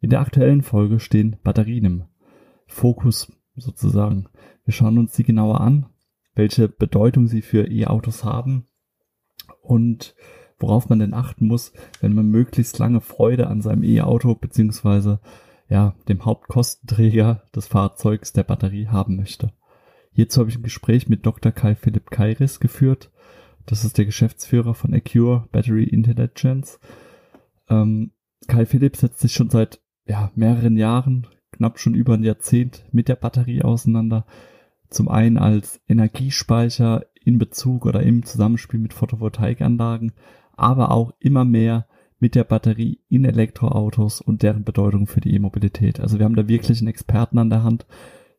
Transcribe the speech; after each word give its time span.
In 0.00 0.10
der 0.10 0.20
aktuellen 0.20 0.62
Folge 0.62 0.98
stehen 0.98 1.36
Batterien 1.42 1.84
im 1.84 2.04
Fokus 2.66 3.32
sozusagen. 3.54 4.28
Wir 4.64 4.72
schauen 4.72 4.98
uns 4.98 5.14
sie 5.14 5.24
genauer 5.24 5.60
an, 5.60 5.86
welche 6.34 6.68
Bedeutung 6.68 7.26
sie 7.26 7.42
für 7.42 7.70
E-Autos 7.70 8.24
haben 8.24 8.66
und 9.62 10.14
worauf 10.58 10.88
man 10.88 10.98
denn 10.98 11.14
achten 11.14 11.46
muss, 11.46 11.72
wenn 12.00 12.14
man 12.14 12.26
möglichst 12.26 12.78
lange 12.78 13.00
Freude 13.00 13.48
an 13.48 13.62
seinem 13.62 13.82
E-Auto 13.82 14.34
beziehungsweise 14.34 15.20
ja, 15.68 15.94
dem 16.08 16.24
Hauptkostenträger 16.24 17.48
des 17.54 17.66
Fahrzeugs 17.66 18.32
der 18.32 18.42
Batterie 18.42 18.88
haben 18.88 19.16
möchte. 19.16 19.52
Hierzu 20.12 20.40
habe 20.40 20.50
ich 20.50 20.56
ein 20.56 20.62
Gespräch 20.64 21.08
mit 21.08 21.24
Dr. 21.24 21.52
Kai 21.52 21.74
Philipp 21.74 22.10
Kairis 22.10 22.58
geführt. 22.58 23.10
Das 23.66 23.84
ist 23.84 23.96
der 23.96 24.04
Geschäftsführer 24.04 24.74
von 24.74 24.92
Acure 24.92 25.48
Battery 25.52 25.84
Intelligence. 25.84 26.80
Ähm, 27.68 28.12
Kai 28.48 28.66
Philipp 28.66 28.96
setzt 28.96 29.20
sich 29.20 29.32
schon 29.32 29.50
seit 29.50 29.80
ja, 30.06 30.30
mehreren 30.34 30.76
Jahren, 30.76 31.26
knapp 31.52 31.78
schon 31.78 31.94
über 31.94 32.14
ein 32.14 32.22
Jahrzehnt 32.22 32.84
mit 32.92 33.08
der 33.08 33.16
Batterie 33.16 33.62
auseinander. 33.62 34.26
Zum 34.88 35.08
einen 35.08 35.38
als 35.38 35.80
Energiespeicher 35.88 37.04
in 37.22 37.38
Bezug 37.38 37.86
oder 37.86 38.02
im 38.02 38.24
Zusammenspiel 38.24 38.80
mit 38.80 38.94
Photovoltaikanlagen, 38.94 40.12
aber 40.56 40.90
auch 40.90 41.12
immer 41.20 41.44
mehr 41.44 41.86
mit 42.18 42.34
der 42.34 42.44
Batterie 42.44 43.00
in 43.08 43.24
Elektroautos 43.24 44.20
und 44.20 44.42
deren 44.42 44.64
Bedeutung 44.64 45.06
für 45.06 45.20
die 45.20 45.34
E-Mobilität. 45.34 46.00
Also 46.00 46.18
wir 46.18 46.24
haben 46.24 46.36
da 46.36 46.48
wirklich 46.48 46.80
einen 46.80 46.88
Experten 46.88 47.38
an 47.38 47.50
der 47.50 47.62
Hand, 47.62 47.86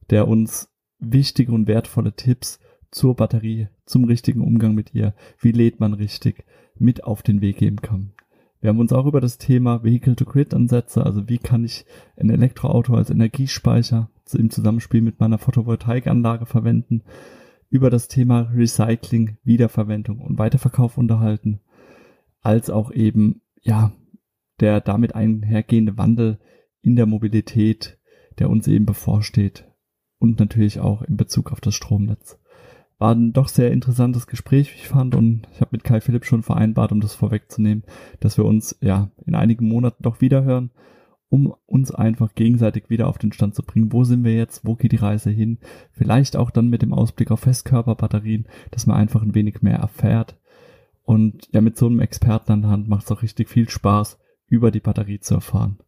der 0.09 0.28
uns 0.28 0.72
wichtige 1.00 1.52
und 1.52 1.67
wertvolle 1.67 2.16
Tipps 2.16 2.59
zur 2.92 3.16
Batterie, 3.16 3.70
zum 3.86 4.04
richtigen 4.06 4.42
Umgang 4.42 4.76
mit 4.76 4.94
ihr, 4.94 5.16
wie 5.39 5.52
lädt 5.52 5.80
man 5.80 5.94
richtig, 5.94 6.45
mit 6.78 7.04
auf 7.04 7.23
den 7.23 7.42
Weg 7.42 7.58
geben 7.58 7.82
kann. 7.82 8.14
Wir 8.62 8.70
haben 8.70 8.80
uns 8.80 8.94
auch 8.94 9.08
über 9.08 9.22
das 9.22 9.40
Thema 9.40 9.84
Vehicle-to-Grid-Ansätze, 9.84 11.04
also 11.04 11.28
wie 11.28 11.40
kann 11.40 11.66
ich 11.66 11.84
ein 12.16 12.30
Elektroauto 12.30 12.94
als 12.94 13.09
Energiespeicher 13.09 14.12
im 14.34 14.52
Zusammenspiel 14.52 15.02
mit 15.02 15.20
meiner 15.20 15.40
Photovoltaikanlage 15.40 16.45
verwenden, 16.45 17.04
über 17.70 17.89
das 17.89 18.08
Thema 18.08 18.52
Recycling, 18.54 19.38
Wiederverwendung 19.44 20.20
und 20.20 20.38
Weiterverkauf 20.38 20.98
unterhalten, 20.98 21.59
als 22.42 22.70
auch 22.70 22.92
eben, 22.92 23.42
ja, 23.62 23.94
der 24.59 24.80
damit 24.80 25.16
einhergehende 25.16 25.98
Wandel 25.98 26.39
in 26.82 26.95
der 26.95 27.08
Mobilität, 27.08 28.00
der 28.38 28.50
uns 28.50 28.67
eben 28.67 28.86
bevorsteht, 28.86 29.67
und 30.20 30.39
natürlich 30.39 30.80
auch 30.80 31.02
in 31.02 31.17
Bezug 31.17 31.52
auf 31.52 31.62
das 31.62 31.73
Stromnetz. 31.73 32.39
War 33.02 33.16
ein 33.16 33.34
doch 33.34 33.48
sehr 33.48 33.72
interessantes 33.72 34.28
Gespräch, 34.28 34.72
wie 34.72 34.78
ich 34.78 34.88
fand, 34.88 35.16
und 35.16 35.48
ich 35.52 35.60
habe 35.60 35.70
mit 35.72 35.84
Kai 35.84 36.02
Philipp 36.02 36.24
schon 36.24 36.44
vereinbart, 36.44 36.92
um 36.92 37.02
das 37.02 37.16
vorwegzunehmen, 37.16 37.84
dass 38.20 38.38
wir 38.38 38.46
uns 38.46 38.78
ja 38.80 39.10
in 39.26 39.34
einigen 39.34 39.68
Monaten 39.68 40.04
doch 40.04 40.22
wieder 40.22 40.44
hören, 40.44 40.70
um 41.28 41.56
uns 41.66 41.90
einfach 41.90 42.36
gegenseitig 42.36 42.92
wieder 42.92 43.08
auf 43.08 43.18
den 43.18 43.34
Stand 43.34 43.56
zu 43.56 43.64
bringen. 43.64 43.92
Wo 43.92 44.04
sind 44.04 44.24
wir 44.24 44.36
jetzt? 44.36 44.68
Wo 44.68 44.76
geht 44.76 44.92
die 44.92 44.98
Reise 44.98 45.32
hin? 45.32 45.58
Vielleicht 45.92 46.36
auch 46.36 46.52
dann 46.52 46.70
mit 46.70 46.84
dem 46.84 46.94
Ausblick 46.94 47.32
auf 47.32 47.40
Festkörperbatterien, 47.40 48.48
dass 48.70 48.86
man 48.86 48.98
einfach 48.98 49.23
ein 49.23 49.34
wenig 49.34 49.64
mehr 49.64 49.78
erfährt. 49.78 50.38
Und 51.02 51.50
ja, 51.54 51.61
mit 51.61 51.78
so 51.78 51.88
einem 51.88 52.02
Experten 52.02 52.52
an 52.52 52.61
der 52.61 52.70
Hand 52.70 52.88
macht 52.88 53.06
es 53.06 53.11
auch 53.11 53.23
richtig 53.23 53.50
viel 53.50 53.67
Spaß, 53.67 54.20
über 54.45 54.70
die 54.70 54.80
Batterie 54.80 55.20
zu 55.20 55.34
erfahren. 55.34 55.80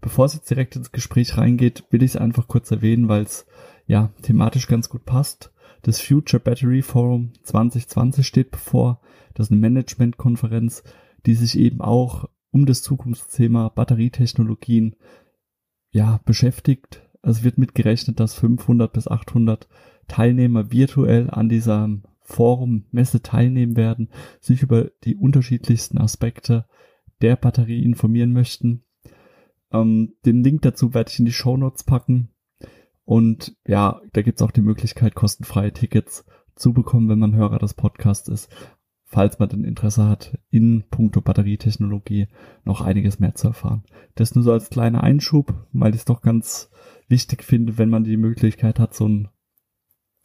Bevor 0.00 0.26
es 0.26 0.34
jetzt 0.34 0.48
direkt 0.48 0.76
ins 0.76 0.92
Gespräch 0.92 1.36
reingeht, 1.36 1.82
will 1.90 2.04
ich 2.04 2.12
es 2.12 2.16
einfach 2.16 2.46
kurz 2.46 2.70
erwähnen, 2.70 3.08
weil 3.08 3.24
es 3.24 3.44
ja 3.88 4.10
thematisch 4.22 4.68
ganz 4.68 4.88
gut 4.88 5.04
passt. 5.04 5.50
Das 5.82 6.00
Future 6.00 6.42
Battery 6.42 6.82
Forum 6.82 7.32
2020 7.42 8.26
steht 8.26 8.50
bevor. 8.50 9.00
Das 9.34 9.46
ist 9.46 9.52
eine 9.52 9.60
Managementkonferenz, 9.60 10.82
die 11.26 11.34
sich 11.34 11.58
eben 11.58 11.80
auch 11.80 12.28
um 12.50 12.66
das 12.66 12.82
Zukunftsthema 12.82 13.68
Batterietechnologien 13.68 14.96
ja 15.90 16.20
beschäftigt. 16.24 17.08
Also 17.22 17.44
wird 17.44 17.58
mitgerechnet, 17.58 18.20
dass 18.20 18.34
500 18.34 18.92
bis 18.92 19.08
800 19.08 19.68
Teilnehmer 20.08 20.72
virtuell 20.72 21.30
an 21.30 21.48
diesem 21.48 22.04
Forum 22.22 22.86
Messe 22.90 23.22
teilnehmen 23.22 23.76
werden, 23.76 24.10
sich 24.40 24.62
über 24.62 24.90
die 25.04 25.16
unterschiedlichsten 25.16 25.98
Aspekte 25.98 26.66
der 27.20 27.36
Batterie 27.36 27.82
informieren 27.82 28.32
möchten. 28.32 28.84
Ähm, 29.72 30.14
den 30.24 30.42
Link 30.42 30.62
dazu 30.62 30.94
werde 30.94 31.10
ich 31.10 31.18
in 31.18 31.24
die 31.24 31.32
Show 31.32 31.56
Notes 31.56 31.84
packen. 31.84 32.30
Und 33.10 33.56
ja, 33.66 34.00
da 34.12 34.22
gibt's 34.22 34.40
auch 34.40 34.52
die 34.52 34.60
Möglichkeit, 34.60 35.16
kostenfreie 35.16 35.72
Tickets 35.72 36.24
zu 36.54 36.72
bekommen, 36.72 37.08
wenn 37.08 37.18
man 37.18 37.34
Hörer 37.34 37.58
des 37.58 37.74
Podcasts 37.74 38.28
ist, 38.28 38.48
falls 39.02 39.40
man 39.40 39.48
denn 39.48 39.64
Interesse 39.64 40.08
hat, 40.08 40.38
in 40.50 40.84
puncto 40.90 41.20
Batterietechnologie 41.20 42.28
noch 42.62 42.82
einiges 42.82 43.18
mehr 43.18 43.34
zu 43.34 43.48
erfahren. 43.48 43.82
Das 44.14 44.36
nur 44.36 44.44
so 44.44 44.52
als 44.52 44.70
kleiner 44.70 45.02
Einschub, 45.02 45.52
weil 45.72 45.92
ich 45.92 46.02
es 46.02 46.04
doch 46.04 46.22
ganz 46.22 46.70
wichtig 47.08 47.42
finde, 47.42 47.78
wenn 47.78 47.90
man 47.90 48.04
die 48.04 48.16
Möglichkeit 48.16 48.78
hat, 48.78 48.94
so 48.94 49.08
ein 49.08 49.28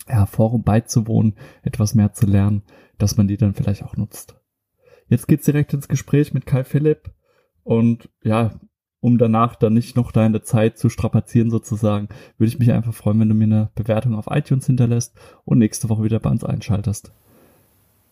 ja, 0.07 0.27
Forum 0.27 0.61
beizuwohnen, 0.61 1.33
etwas 1.63 1.95
mehr 1.95 2.13
zu 2.13 2.27
lernen, 2.27 2.61
dass 2.99 3.17
man 3.17 3.27
die 3.27 3.37
dann 3.37 3.55
vielleicht 3.55 3.81
auch 3.81 3.97
nutzt. 3.97 4.39
Jetzt 5.07 5.27
geht's 5.27 5.45
direkt 5.45 5.73
ins 5.73 5.87
Gespräch 5.87 6.35
mit 6.35 6.45
Kai 6.45 6.63
Philipp 6.63 7.11
und 7.63 8.11
ja, 8.21 8.59
um 9.05 9.19
danach 9.19 9.55
dann 9.55 9.75
nicht 9.75 9.95
noch 9.95 10.11
deine 10.11 10.41
Zeit 10.41 10.79
zu 10.79 10.89
strapazieren 10.89 11.51
sozusagen, 11.51 12.09
würde 12.39 12.47
ich 12.47 12.57
mich 12.57 12.71
einfach 12.71 12.95
freuen, 12.95 13.19
wenn 13.19 13.29
du 13.29 13.35
mir 13.35 13.43
eine 13.43 13.69
Bewertung 13.75 14.15
auf 14.15 14.25
iTunes 14.31 14.65
hinterlässt 14.65 15.13
und 15.43 15.59
nächste 15.59 15.89
Woche 15.89 16.01
wieder 16.01 16.19
bei 16.19 16.31
uns 16.31 16.43
einschaltest. 16.43 17.11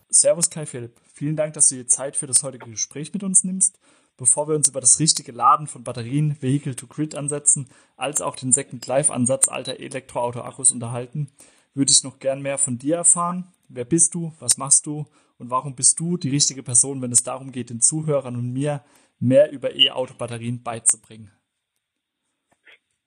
Servus 0.09 0.52
Kai 0.52 0.68
Philipp, 0.68 1.02
vielen 1.12 1.36
Dank, 1.36 1.56
dass 1.56 1.70
du 1.70 1.78
dir 1.78 1.88
Zeit 1.88 2.16
für 2.16 2.28
das 2.28 2.44
heutige 2.44 2.70
Gespräch 2.70 3.12
mit 3.12 3.24
uns 3.24 3.44
nimmst. 3.44 3.80
Bevor 4.18 4.48
wir 4.48 4.56
uns 4.56 4.70
über 4.70 4.81
das 4.81 5.00
richtige 5.00 5.31
Laden 5.31 5.66
von 5.66 5.84
Batterien, 5.84 6.38
Vehicle-to-Grid-Ansätzen, 6.40 7.70
als 7.98 8.22
auch 8.22 8.36
den 8.36 8.52
Second-Life-Ansatz 8.52 9.48
alter 9.48 9.80
Elektroauto-Akkus 9.80 10.72
unterhalten, 10.72 11.30
würde 11.74 11.92
ich 11.92 12.04
noch 12.04 12.20
gern 12.20 12.44
mehr 12.44 12.60
von 12.60 12.78
dir 12.78 12.98
erfahren. 12.98 13.48
Wer 13.68 13.86
bist 13.86 14.14
du? 14.14 14.31
Was 14.40 14.60
machst 14.60 14.86
du? 14.86 15.08
Und 15.40 15.50
warum 15.50 15.74
bist 15.74 16.00
du 16.00 16.18
die 16.18 16.30
richtige 16.30 16.62
Person, 16.62 17.02
wenn 17.02 17.12
es 17.12 17.24
darum 17.24 17.52
geht, 17.52 17.72
den 17.72 17.81
Zuhörern 17.81 18.36
und 18.36 18.54
mir 18.54 18.84
mehr 19.24 19.52
über 19.52 19.74
E-Auto-Batterien 19.74 20.62
beizubringen. 20.64 21.32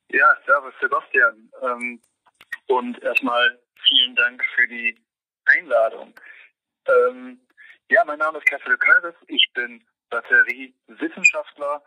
Ja, 0.09 0.37
servus 0.47 0.73
Sebastian. 0.81 1.51
Ähm, 1.63 2.01
und 2.69 3.03
erstmal 3.03 3.61
vielen 3.89 4.17
Dank 4.17 4.43
für 4.55 4.67
die 4.67 4.97
Einladung. 5.45 6.15
Ähm, 6.89 7.41
ja, 7.91 8.05
mein 8.05 8.19
Name 8.19 8.39
ist 8.39 8.47
Kessel 8.47 8.77
Kairis. 8.79 9.15
Ich 9.29 9.47
bin 9.55 9.85
Batteriewissenschaftler, 10.11 11.83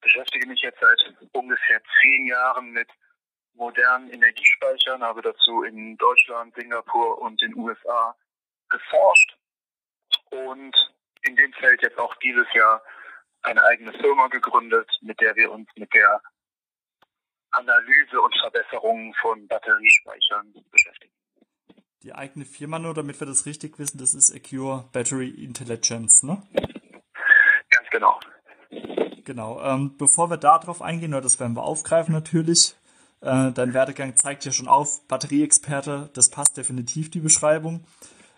beschäftige 0.00 0.46
mich 0.46 0.60
jetzt 0.62 0.80
seit 0.80 1.16
ungefähr 1.32 1.82
zehn 2.00 2.26
Jahren 2.26 2.70
mit 2.70 2.88
modernen 3.54 4.10
Energiespeichern, 4.10 5.02
habe 5.02 5.20
dazu 5.22 5.64
in 5.64 5.96
Deutschland, 5.96 6.54
Singapur 6.54 7.20
und 7.20 7.40
den 7.42 7.56
USA 7.56 8.16
geforscht 8.68 9.36
und 10.30 10.76
in 11.22 11.34
dem 11.34 11.52
Feld 11.54 11.82
jetzt 11.82 11.98
auch 11.98 12.14
dieses 12.16 12.46
Jahr 12.54 12.82
eine 13.42 13.62
eigene 13.64 13.92
Firma 13.92 14.28
gegründet, 14.28 14.90
mit 15.00 15.20
der 15.20 15.34
wir 15.36 15.50
uns 15.52 15.68
mit 15.76 15.92
der 15.94 16.20
Analyse 17.50 18.20
und 18.20 18.34
Verbesserung 18.40 19.14
von 19.20 19.46
Batteriespeichern 19.48 20.52
beschäftigen. 20.70 21.12
Die 22.02 22.14
eigene 22.14 22.44
Firma 22.44 22.78
nur, 22.78 22.94
damit 22.94 23.18
wir 23.20 23.26
das 23.26 23.46
richtig 23.46 23.78
wissen, 23.78 23.98
das 23.98 24.14
ist 24.14 24.34
Acure 24.34 24.88
Battery 24.92 25.30
Intelligence, 25.30 26.22
ne? 26.22 26.42
Ganz 27.70 27.88
genau. 27.90 28.20
Genau. 29.24 29.60
Ähm, 29.62 29.96
bevor 29.98 30.30
wir 30.30 30.36
darauf 30.36 30.80
eingehen, 30.80 31.12
oder 31.12 31.22
das 31.22 31.40
werden 31.40 31.56
wir 31.56 31.64
aufgreifen 31.64 32.14
natürlich, 32.14 32.76
äh, 33.20 33.50
dein 33.52 33.74
Werdegang 33.74 34.16
zeigt 34.16 34.44
ja 34.44 34.52
schon 34.52 34.68
auf, 34.68 35.06
Batterieexperte, 35.08 36.10
das 36.14 36.30
passt 36.30 36.56
definitiv 36.56 37.10
die 37.10 37.20
Beschreibung. 37.20 37.84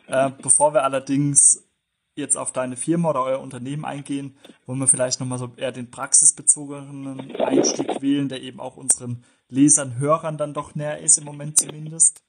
Äh, 0.06 0.30
bevor 0.42 0.74
wir 0.74 0.82
allerdings 0.82 1.69
jetzt 2.14 2.36
auf 2.36 2.52
deine 2.52 2.76
Firma 2.76 3.10
oder 3.10 3.22
euer 3.22 3.40
Unternehmen 3.40 3.84
eingehen, 3.84 4.36
wollen 4.66 4.78
wir 4.78 4.88
vielleicht 4.88 5.20
nochmal 5.20 5.38
so 5.38 5.52
eher 5.56 5.72
den 5.72 5.90
praxisbezogenen 5.90 7.36
Einstieg 7.36 8.02
wählen, 8.02 8.28
der 8.28 8.42
eben 8.42 8.60
auch 8.60 8.76
unseren 8.76 9.24
Lesern, 9.48 9.98
Hörern 9.98 10.38
dann 10.38 10.54
doch 10.54 10.74
näher 10.74 10.98
ist, 10.98 11.18
im 11.18 11.24
Moment 11.24 11.58
zumindest. 11.58 12.22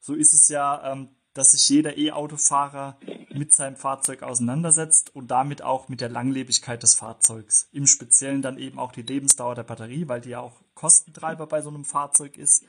So 0.00 0.14
ist 0.14 0.32
es 0.32 0.48
ja, 0.48 0.92
ähm, 0.92 1.08
dass 1.34 1.52
sich 1.52 1.68
jeder 1.68 1.96
E-Autofahrer 1.96 2.98
mit 3.32 3.52
seinem 3.54 3.76
Fahrzeug 3.76 4.22
auseinandersetzt 4.22 5.14
und 5.14 5.30
damit 5.30 5.62
auch 5.62 5.88
mit 5.88 6.00
der 6.00 6.08
Langlebigkeit 6.08 6.82
des 6.82 6.94
Fahrzeugs. 6.94 7.68
Im 7.72 7.86
Speziellen 7.86 8.42
dann 8.42 8.58
eben 8.58 8.78
auch 8.78 8.92
die 8.92 9.02
Lebensdauer 9.02 9.54
der 9.54 9.62
Batterie, 9.62 10.08
weil 10.08 10.20
die 10.20 10.30
ja 10.30 10.40
auch 10.40 10.60
Kostentreiber 10.74 11.46
bei 11.46 11.62
so 11.62 11.68
einem 11.68 11.84
Fahrzeug 11.84 12.36
ist. 12.36 12.64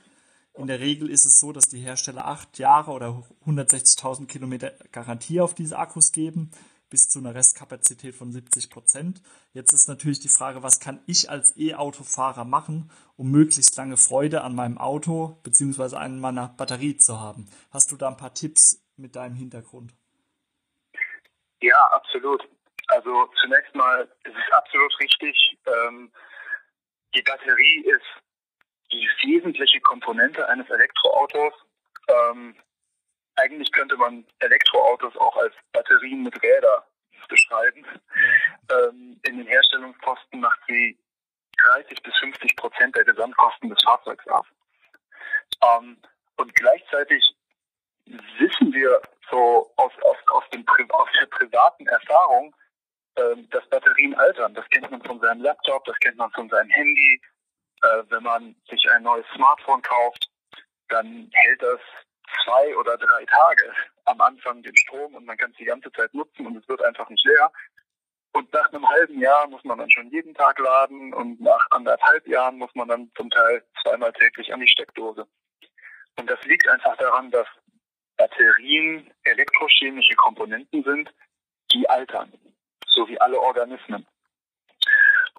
In 0.54 0.68
der 0.68 0.80
Regel 0.80 1.10
ist 1.10 1.26
es 1.26 1.40
so, 1.40 1.52
dass 1.54 1.70
die 1.70 1.80
Hersteller 1.80 2.26
acht 2.28 2.60
Jahre 2.60 2.92
oder 2.92 3.24
160.000 3.46 4.28
Kilometer 4.28 4.72
Garantie 4.92 5.40
auf 5.40 5.56
diese 5.56 5.78
Akkus 5.78 6.12
geben 6.12 6.52
bis 6.92 7.08
zu 7.08 7.20
einer 7.20 7.34
Restkapazität 7.34 8.14
von 8.14 8.32
70 8.32 8.70
Prozent. 8.70 9.22
Jetzt 9.54 9.72
ist 9.72 9.88
natürlich 9.88 10.20
die 10.20 10.28
Frage, 10.28 10.62
was 10.62 10.80
kann 10.80 11.02
ich 11.08 11.30
als 11.30 11.58
E-Autofahrer 11.58 12.44
machen, 12.44 12.92
um 13.16 13.32
möglichst 13.32 13.76
lange 13.78 13.98
Freude 13.98 14.42
an 14.42 14.54
meinem 14.54 14.78
Auto 14.78 15.40
bzw. 15.44 15.96
an 15.96 16.20
meiner 16.20 16.50
Batterie 16.50 16.98
zu 16.98 17.20
haben? 17.20 17.50
Hast 17.72 17.92
du 17.92 17.96
da 17.96 18.10
ein 18.10 18.18
paar 18.18 18.34
Tipps 18.34 18.86
mit 18.98 19.16
deinem 19.16 19.36
Hintergrund? 19.36 19.94
Ja, 21.62 21.80
absolut. 21.94 22.48
Also 22.88 23.26
zunächst 23.42 23.74
mal, 23.74 24.08
es 24.24 24.34
ist 24.34 24.54
absolut 24.54 25.00
richtig. 25.00 25.58
Ähm, 25.66 26.12
die 27.16 27.22
Batterie 27.22 27.86
ist 27.86 28.22
die 28.92 29.08
wesentliche 29.24 29.80
Komponente 29.82 30.48
eines 30.48 30.70
Elektroautos. 30.70 31.54
Ähm, 32.08 32.56
eigentlich 33.36 33.72
könnte 33.72 33.98
man 33.98 34.26
Elektroautos 34.40 35.16
auch 35.18 35.38
als 35.38 35.54
Batterien 35.72 36.24
mit 36.24 36.42
Räder 36.44 36.86
beschreiben. 37.32 37.86
Ähm, 38.70 39.20
in 39.24 39.38
den 39.38 39.48
Herstellungskosten 39.48 40.42
macht 40.42 40.60
sie 40.68 40.98
30 41.58 42.04
bis 42.04 42.16
50 42.18 42.56
Prozent 42.56 42.96
der 42.96 43.06
Gesamtkosten 43.06 43.70
des 43.70 43.82
Fahrzeugs 43.84 44.28
aus. 44.28 44.46
Ähm, 45.64 45.98
und 46.38 46.54
gleichzeitig 46.56 47.24
wissen 48.06 48.74
wir 48.74 49.02
so 49.30 49.72
aus, 49.78 49.92
aus, 50.04 50.18
aus, 50.34 50.44
dem, 50.50 50.66
aus 50.90 51.10
der 51.20 51.28
privaten 51.28 51.88
Erfahrung, 51.88 52.56
ähm, 53.18 53.50
dass 53.50 53.68
Batterien 53.70 54.16
altern. 54.16 54.54
Das 54.54 54.68
kennt 54.70 54.90
man 54.92 55.02
von 55.04 55.20
seinem 55.20 55.42
Laptop, 55.42 55.86
das 55.86 55.98
kennt 56.00 56.18
man 56.18 56.32
von 56.32 56.50
seinem 56.50 56.70
Handy. 56.70 57.22
Äh, 57.84 58.04
wenn 58.10 58.24
man 58.24 58.56
sich 58.70 58.90
ein 58.92 59.04
neues 59.04 59.26
Smartphone 59.36 59.82
kauft, 59.82 60.30
dann 60.90 61.30
hält 61.34 61.62
das 61.62 61.80
zwei 62.44 62.76
oder 62.78 62.98
drei 62.98 63.26
Tage 63.26 63.74
am 64.06 64.22
Anfang 64.22 64.62
den 64.62 64.76
Strom 64.76 65.16
und 65.16 65.26
man 65.26 65.38
kann 65.38 65.52
es 65.52 65.58
die 65.58 65.66
ganze 65.66 65.92
Zeit 65.92 66.14
nutzen 66.14 66.46
und 66.46 66.58
es 66.58 66.68
wird 66.68 66.84
einfach 66.84 67.10
nicht 67.10 67.26
leer. 67.26 67.52
Und 68.34 68.52
nach 68.54 68.72
einem 68.72 68.88
halben 68.88 69.20
Jahr 69.20 69.48
muss 69.48 69.64
man 69.64 69.78
dann 69.78 69.92
schon 69.92 70.10
jeden 70.10 70.34
Tag 70.34 70.58
laden 70.60 71.14
und 71.14 71.42
nach 71.42 71.68
anderthalb 71.72 72.26
Jahren 72.28 72.58
muss 72.58 72.74
man 72.76 72.88
dann 72.88 73.12
zum 73.16 73.30
Teil 73.30 73.64
zweimal 73.84 74.14
täglich 74.14 74.54
an 74.54 74.62
die 74.62 74.68
Steckdose. 74.68 75.28
Und 76.18 76.30
das 76.30 76.42
liegt 76.44 76.68
einfach 76.68 76.96
daran, 76.98 77.32
dass 77.32 77.48
Batterien 78.18 79.12
elektrochemische 79.24 80.16
Komponenten 80.16 80.84
sind, 80.84 81.14
die 81.74 81.90
altern, 81.90 82.32
so 82.88 83.08
wie 83.08 83.20
alle 83.20 83.40
Organismen. 83.40 84.06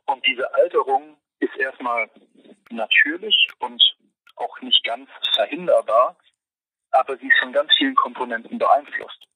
Und 0.07 0.27
diese 0.27 0.53
Alterung 0.55 1.17
ist 1.43 1.57
erstmal 1.57 2.09
natürlich 2.71 3.49
und 3.59 3.83
auch 4.37 4.61
nicht 4.61 4.83
ganz 4.85 5.11
verhinderbar, 5.35 6.17
aber 6.91 7.17
sie 7.17 7.27
ist 7.29 7.39
von 7.39 7.53
ganz 7.53 7.71
vielen 7.77 7.95
Komponenten 7.95 8.59
beeinflusst. 8.59 9.27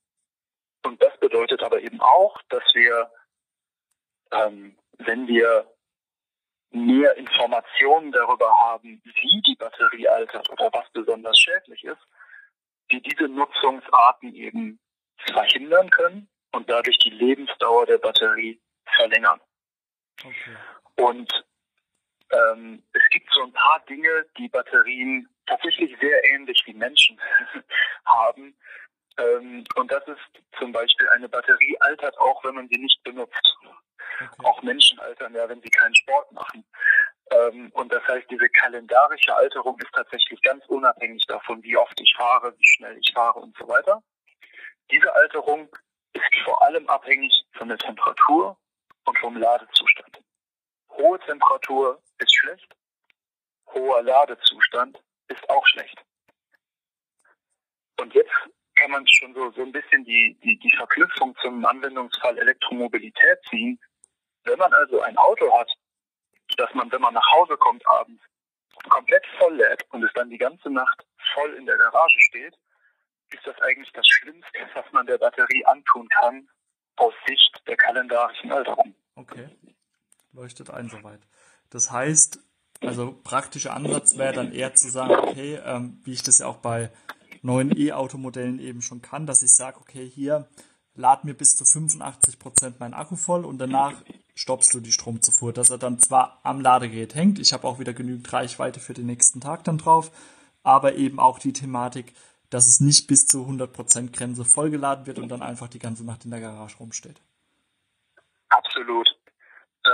Und 0.84 1.02
das 1.02 1.18
bedeutet 1.18 1.62
aber 1.62 1.80
eben 1.80 2.00
auch, 2.00 2.40
dass 2.48 2.62
wir, 2.74 3.10
ähm, 4.30 4.78
wenn 4.98 5.26
wir 5.26 5.66
mehr 6.70 7.16
Informationen 7.16 8.12
darüber 8.12 8.50
haben, 8.58 9.02
wie 9.04 9.42
die 9.42 9.56
Batterie 9.56 10.08
altert 10.08 10.48
oder 10.50 10.70
was 10.72 10.88
besonders 10.92 11.38
schädlich 11.38 11.82
ist, 11.84 12.02
die 12.90 13.00
diese 13.00 13.28
Nutzungsarten 13.28 14.34
eben 14.34 14.78
verhindern 15.32 15.90
können 15.90 16.28
und 16.52 16.68
dadurch 16.70 16.98
die 16.98 17.10
Lebensdauer 17.10 17.86
der 17.86 17.98
Batterie 17.98 18.60
verlängern. 18.96 19.40
Okay. 20.22 20.56
Und 20.96 21.46
ähm, 22.30 22.82
es 22.92 23.02
gibt 23.10 23.28
so 23.32 23.42
ein 23.42 23.52
paar 23.52 23.80
Dinge, 23.88 24.26
die 24.38 24.48
Batterien 24.48 25.28
tatsächlich 25.46 25.96
sehr 26.00 26.24
ähnlich 26.32 26.60
wie 26.66 26.74
Menschen 26.74 27.20
haben. 28.04 28.56
Ähm, 29.18 29.64
und 29.76 29.90
das 29.90 30.06
ist 30.08 30.42
zum 30.58 30.72
Beispiel 30.72 31.08
eine 31.10 31.28
Batterie 31.28 31.76
altert 31.80 32.18
auch, 32.18 32.42
wenn 32.44 32.54
man 32.54 32.68
sie 32.68 32.78
nicht 32.78 33.02
benutzt. 33.04 33.56
Okay. 34.18 34.28
Auch 34.44 34.62
Menschen 34.62 34.98
altern 35.00 35.34
ja, 35.34 35.48
wenn 35.48 35.60
sie 35.62 35.70
keinen 35.70 35.94
Sport 35.94 36.32
machen. 36.32 36.64
Ähm, 37.30 37.70
und 37.74 37.92
das 37.92 38.06
heißt, 38.06 38.30
diese 38.30 38.48
kalendarische 38.48 39.34
Alterung 39.34 39.78
ist 39.78 39.92
tatsächlich 39.92 40.40
ganz 40.42 40.64
unabhängig 40.66 41.24
davon, 41.26 41.62
wie 41.62 41.76
oft 41.76 41.98
ich 42.00 42.14
fahre, 42.16 42.54
wie 42.56 42.66
schnell 42.66 42.96
ich 42.98 43.12
fahre 43.12 43.40
und 43.40 43.56
so 43.58 43.66
weiter. 43.68 44.02
Diese 44.90 45.12
Alterung 45.14 45.68
ist 46.12 46.44
vor 46.44 46.62
allem 46.62 46.88
abhängig 46.88 47.32
von 47.54 47.68
der 47.68 47.78
Temperatur 47.78 48.56
und 49.04 49.18
vom 49.18 49.36
Ladezustand. 49.36 50.20
Hohe 50.96 51.18
Temperatur 51.20 52.00
ist 52.18 52.34
schlecht, 52.34 52.74
hoher 53.74 54.02
Ladezustand 54.02 55.02
ist 55.28 55.48
auch 55.50 55.66
schlecht. 55.66 56.02
Und 58.00 58.14
jetzt 58.14 58.32
kann 58.76 58.90
man 58.90 59.06
schon 59.08 59.34
so, 59.34 59.50
so 59.52 59.62
ein 59.62 59.72
bisschen 59.72 60.04
die, 60.04 60.38
die, 60.42 60.58
die 60.58 60.76
Verknüpfung 60.76 61.34
zum 61.40 61.64
Anwendungsfall 61.64 62.38
Elektromobilität 62.38 63.38
ziehen. 63.48 63.78
Wenn 64.44 64.58
man 64.58 64.72
also 64.74 65.00
ein 65.00 65.16
Auto 65.16 65.52
hat, 65.58 65.70
das 66.56 66.72
man, 66.74 66.90
wenn 66.92 67.00
man 67.00 67.14
nach 67.14 67.32
Hause 67.32 67.56
kommt 67.56 67.86
abends, 67.86 68.22
komplett 68.88 69.26
voll 69.38 69.56
lädt 69.56 69.84
und 69.90 70.04
es 70.04 70.12
dann 70.14 70.30
die 70.30 70.38
ganze 70.38 70.70
Nacht 70.70 71.04
voll 71.34 71.54
in 71.54 71.66
der 71.66 71.76
Garage 71.76 72.20
steht, 72.20 72.54
ist 73.30 73.46
das 73.46 73.60
eigentlich 73.62 73.90
das 73.92 74.06
Schlimmste, 74.06 74.58
was 74.74 74.84
man 74.92 75.06
der 75.06 75.18
Batterie 75.18 75.64
antun 75.64 76.08
kann, 76.08 76.48
aus 76.96 77.14
Sicht 77.26 77.62
der 77.66 77.76
kalendarischen 77.76 78.52
Alterung. 78.52 78.94
Okay, 79.16 79.48
leuchtet 80.36 80.70
ein 80.70 80.88
soweit. 80.88 81.20
Das 81.70 81.90
heißt, 81.90 82.38
also 82.82 83.18
praktischer 83.24 83.74
Ansatz 83.74 84.16
wäre 84.18 84.34
dann 84.34 84.52
eher 84.52 84.74
zu 84.74 84.90
sagen, 84.90 85.14
okay, 85.14 85.58
ähm, 85.64 86.00
wie 86.04 86.12
ich 86.12 86.22
das 86.22 86.38
ja 86.38 86.46
auch 86.46 86.58
bei 86.58 86.90
neuen 87.42 87.76
E-Auto-Modellen 87.76 88.58
eben 88.60 88.82
schon 88.82 89.02
kann, 89.02 89.26
dass 89.26 89.42
ich 89.42 89.54
sage, 89.54 89.78
okay, 89.80 90.08
hier 90.08 90.48
lad 90.94 91.24
mir 91.24 91.34
bis 91.34 91.56
zu 91.56 91.64
85 91.64 92.38
Prozent 92.38 92.80
mein 92.80 92.94
Akku 92.94 93.16
voll 93.16 93.44
und 93.44 93.58
danach 93.58 93.94
stoppst 94.34 94.74
du 94.74 94.80
die 94.80 94.92
Stromzufuhr, 94.92 95.52
dass 95.52 95.70
er 95.70 95.78
dann 95.78 95.98
zwar 95.98 96.40
am 96.42 96.60
Ladegerät 96.60 97.14
hängt, 97.14 97.38
ich 97.38 97.52
habe 97.52 97.66
auch 97.66 97.78
wieder 97.78 97.94
genügend 97.94 98.30
Reichweite 98.32 98.80
für 98.80 98.94
den 98.94 99.06
nächsten 99.06 99.40
Tag 99.40 99.64
dann 99.64 99.78
drauf, 99.78 100.10
aber 100.62 100.96
eben 100.96 101.18
auch 101.18 101.38
die 101.38 101.52
Thematik, 101.52 102.12
dass 102.50 102.66
es 102.66 102.80
nicht 102.80 103.06
bis 103.06 103.26
zur 103.26 103.46
100% 103.46 104.12
Grenze 104.12 104.44
vollgeladen 104.44 105.06
wird 105.06 105.18
und 105.18 105.28
dann 105.28 105.42
einfach 105.42 105.68
die 105.68 105.78
ganze 105.78 106.04
Nacht 106.04 106.24
in 106.24 106.30
der 106.30 106.40
Garage 106.40 106.76
rumsteht. 106.76 107.20
Absolut. 108.48 109.15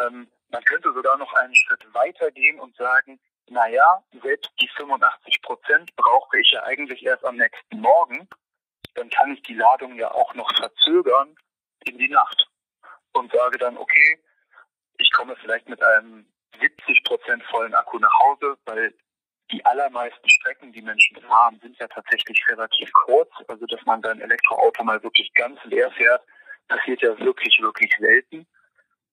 Ähm, 0.01 0.29
man 0.51 0.65
könnte 0.65 0.93
sogar 0.93 1.17
noch 1.17 1.33
einen 1.35 1.55
Schritt 1.55 1.83
weiter 1.95 2.31
gehen 2.31 2.61
und 2.61 2.77
sagen, 2.77 3.21
naja, 3.49 4.03
selbst 4.23 4.51
die 4.61 4.69
85 4.77 5.43
Prozent 5.43 5.97
brauche 5.97 6.39
ich 6.39 6.51
ja 6.53 6.63
eigentlich 6.65 7.05
erst 7.05 7.25
am 7.25 7.37
nächsten 7.37 7.81
Morgen. 7.81 8.29
Dann 8.95 9.11
kann 9.11 9.33
ich 9.33 9.43
die 9.43 9.55
Ladung 9.55 9.97
ja 9.97 10.11
auch 10.11 10.35
noch 10.35 10.51
verzögern 10.57 11.35
in 11.85 11.99
die 11.99 12.09
Nacht 12.09 12.47
und 13.13 13.33
sage 13.33 13.59
dann, 13.59 13.77
okay, 13.77 14.23
ich 14.99 15.11
komme 15.13 15.37
vielleicht 15.37 15.69
mit 15.69 15.83
einem 15.83 16.27
70 16.61 17.05
Prozent 17.05 17.43
vollen 17.45 17.75
Akku 17.75 17.99
nach 17.99 18.19
Hause, 18.21 18.57
weil 18.67 18.95
die 19.51 19.65
allermeisten 19.65 20.29
Strecken, 20.29 20.73
die 20.73 20.83
Menschen 20.83 21.21
fahren, 21.23 21.59
sind 21.63 21.77
ja 21.79 21.89
tatsächlich 21.89 22.43
relativ 22.49 22.91
kurz. 22.93 23.31
Also, 23.49 23.67
dass 23.67 23.85
man 23.85 24.01
sein 24.03 24.21
Elektroauto 24.21 24.85
mal 24.85 25.03
wirklich 25.03 25.33
ganz 25.35 25.63
leer 25.65 25.91
fährt, 25.93 26.23
passiert 26.69 27.03
ja 27.03 27.19
wirklich, 27.19 27.59
wirklich 27.61 27.93
selten. 27.99 28.47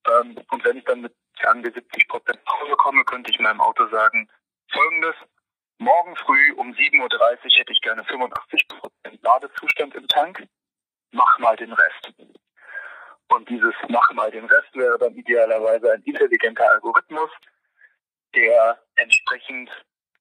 Ähm, 0.08 0.38
und 0.50 0.64
wenn 0.64 0.78
ich 0.78 0.86
dann 0.86 1.02
mit 1.02 1.14
sagen 1.42 1.64
wir 1.64 1.72
70 1.72 2.08
Prozent 2.08 2.44
Pause 2.46 2.76
komme, 2.78 3.04
könnte 3.06 3.32
ich 3.32 3.40
meinem 3.40 3.62
Auto 3.62 3.88
sagen, 3.88 4.30
folgendes, 4.72 5.16
morgen 5.78 6.16
früh 6.18 6.54
um 6.54 6.72
7.30 6.72 7.02
Uhr 7.02 7.52
hätte 7.60 7.72
ich 7.72 7.82
gerne 7.82 8.04
85 8.04 8.68
Prozent 8.68 9.24
Ladezustand 9.24 9.96
im 9.96 10.08
Tank, 10.08 10.48
mach 11.12 11.40
mal 11.40 11.56
den 11.56 11.74
Rest. 11.74 12.14
Und 13.32 13.48
dieses 13.48 13.76
Mach 13.90 14.12
mal 14.14 14.32
den 14.32 14.46
Rest 14.46 14.76
wäre 14.76 14.98
dann 14.98 15.14
idealerweise 15.14 15.94
ein 15.94 16.02
intelligenter 16.04 16.70
Algorithmus, 16.72 17.30
der 18.34 18.82
entsprechend 18.96 19.70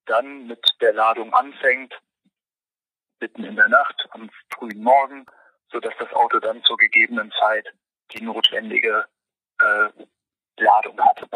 dann 0.04 0.46
mit 0.46 0.64
der 0.80 0.92
Ladung 0.92 1.32
anfängt, 1.32 1.94
mitten 3.20 3.44
in 3.44 3.56
der 3.56 3.68
Nacht, 3.68 4.06
am 4.10 4.30
frühen 4.54 4.82
Morgen, 4.82 5.24
sodass 5.72 5.94
das 5.98 6.12
Auto 6.12 6.38
dann 6.38 6.62
zur 6.64 6.76
gegebenen 6.76 7.32
Zeit 7.32 7.66
die 8.12 8.22
notwendige 8.22 9.06
äh, 9.60 10.62
Ladung 10.62 11.00
hat. 11.00 11.28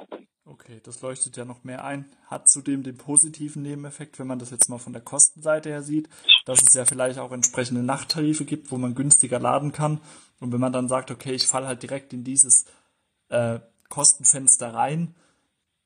Okay, 0.44 0.80
das 0.84 1.00
leuchtet 1.02 1.36
ja 1.36 1.44
noch 1.44 1.64
mehr 1.64 1.84
ein. 1.84 2.10
Hat 2.26 2.48
zudem 2.48 2.82
den 2.82 2.98
positiven 2.98 3.62
Nebeneffekt, 3.62 4.18
wenn 4.18 4.26
man 4.26 4.38
das 4.38 4.50
jetzt 4.50 4.68
mal 4.68 4.78
von 4.78 4.92
der 4.92 5.02
Kostenseite 5.02 5.68
her 5.68 5.82
sieht, 5.82 6.08
dass 6.44 6.62
es 6.62 6.74
ja 6.74 6.84
vielleicht 6.84 7.18
auch 7.18 7.32
entsprechende 7.32 7.82
Nachttarife 7.82 8.44
gibt, 8.44 8.72
wo 8.72 8.76
man 8.76 8.94
günstiger 8.94 9.38
laden 9.38 9.72
kann. 9.72 10.00
Und 10.40 10.52
wenn 10.52 10.60
man 10.60 10.72
dann 10.72 10.88
sagt, 10.88 11.10
okay, 11.10 11.32
ich 11.32 11.46
falle 11.46 11.68
halt 11.68 11.82
direkt 11.82 12.12
in 12.12 12.24
dieses 12.24 12.66
äh, 13.28 13.60
Kostenfenster 13.88 14.74
rein, 14.74 15.14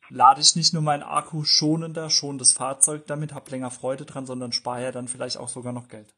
lade 0.09 0.41
ich 0.41 0.57
nicht 0.57 0.73
nur 0.73 0.83
mein 0.83 1.03
Akku 1.03 1.45
schonender, 1.45 2.09
schon 2.09 2.39
das 2.39 2.53
Fahrzeug 2.53 3.07
damit, 3.07 3.35
habe 3.35 3.51
länger 3.51 3.71
Freude 3.71 4.07
dran, 4.07 4.25
sondern 4.25 4.53
spare 4.53 4.85
ja 4.85 4.93
dann 4.93 5.09
vielleicht 5.09 5.37
auch 5.37 5.49
sogar 5.49 5.73
noch 5.73 5.89
Geld. 5.89 6.15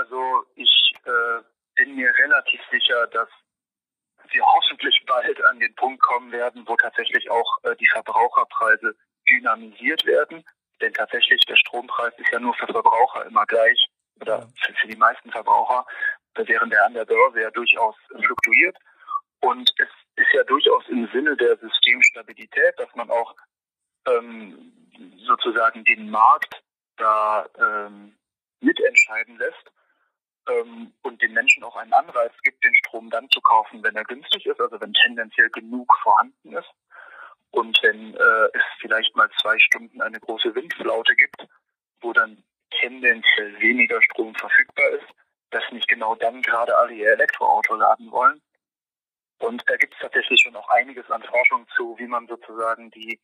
Also 0.00 0.44
ich 0.54 0.94
äh, 1.04 1.42
bin 1.74 1.94
mir 1.94 2.10
relativ 2.16 2.60
sicher, 2.70 3.06
dass 3.08 3.28
wir 4.32 4.44
hoffentlich 4.44 5.02
bald 5.06 5.44
an 5.46 5.58
den 5.58 5.74
Punkt 5.74 6.02
kommen 6.02 6.32
werden, 6.32 6.64
wo 6.66 6.76
tatsächlich 6.76 7.30
auch 7.30 7.58
äh, 7.64 7.76
die 7.76 7.88
Verbraucherpreise 7.88 8.94
dynamisiert 9.28 10.04
werden. 10.06 10.44
Denn 10.80 10.92
tatsächlich 10.92 11.40
der 11.42 11.56
Strompreis 11.56 12.12
ist 12.16 12.30
ja 12.32 12.38
nur 12.38 12.54
für 12.54 12.66
Verbraucher 12.66 13.26
immer 13.26 13.44
gleich 13.46 13.86
oder 14.20 14.48
für, 14.62 14.72
für 14.74 14.88
die 14.88 14.96
meisten 14.96 15.30
Verbraucher, 15.30 15.86
während 16.34 16.72
der 16.72 16.86
an 16.86 16.94
der 16.94 17.04
Börse 17.04 17.42
ja 17.42 17.50
durchaus 17.50 17.96
fluktuiert. 18.08 18.76
Und 19.40 19.70
es 19.78 19.88
ist 20.16 20.32
ja 20.32 20.42
durchaus 20.44 20.86
im 20.88 21.08
Sinne 21.12 21.36
der 21.36 21.56
Systemstabilität, 21.56 22.74
dass 22.78 22.94
man 22.94 23.10
auch 23.10 23.34
ähm, 24.06 24.72
sozusagen 25.26 25.84
den 25.84 26.10
Markt 26.10 26.62
da 26.96 27.46
ähm, 27.58 28.16
mitentscheiden 28.60 29.38
lässt 29.38 29.70
ähm, 30.48 30.92
und 31.02 31.20
den 31.22 31.32
Menschen 31.32 31.64
auch 31.64 31.76
einen 31.76 31.92
Anreiz 31.92 32.32
gibt, 32.42 32.64
den 32.64 32.74
Strom 32.74 33.10
dann 33.10 33.28
zu 33.30 33.40
kaufen, 33.40 33.82
wenn 33.82 33.96
er 33.96 34.04
günstig 34.04 34.46
ist, 34.46 34.60
also 34.60 34.80
wenn 34.80 34.92
tendenziell 34.94 35.50
genug 35.50 35.92
vorhanden 36.02 36.56
ist. 36.56 36.70
Und 37.50 37.82
wenn 37.82 38.14
äh, 38.14 38.48
es 38.52 38.62
vielleicht 38.80 39.14
mal 39.16 39.28
zwei 39.40 39.58
Stunden 39.58 40.00
eine 40.00 40.20
große 40.20 40.54
Windflaute 40.54 41.16
gibt, 41.16 41.46
wo 42.00 42.12
dann 42.12 42.42
tendenziell 42.70 43.60
weniger 43.60 44.00
Strom 44.02 44.34
verfügbar 44.34 44.88
ist, 44.90 45.06
dass 45.50 45.64
nicht 45.72 45.88
genau 45.88 46.14
dann 46.14 46.42
gerade 46.42 46.76
alle 46.76 46.94
ihr 46.94 47.10
Elektroauto 47.12 47.74
laden 47.74 48.10
wollen. 48.12 48.40
Und 49.38 49.64
da 49.68 49.76
gibt 49.76 49.94
es 49.94 50.00
tatsächlich 50.00 50.40
schon 50.40 50.54
auch 50.54 50.68
einiges 50.68 51.10
an 51.10 51.22
Forschung 51.22 51.66
zu, 51.74 51.98
wie 51.98 52.06
man 52.06 52.26
sozusagen 52.28 52.90
die, 52.90 53.18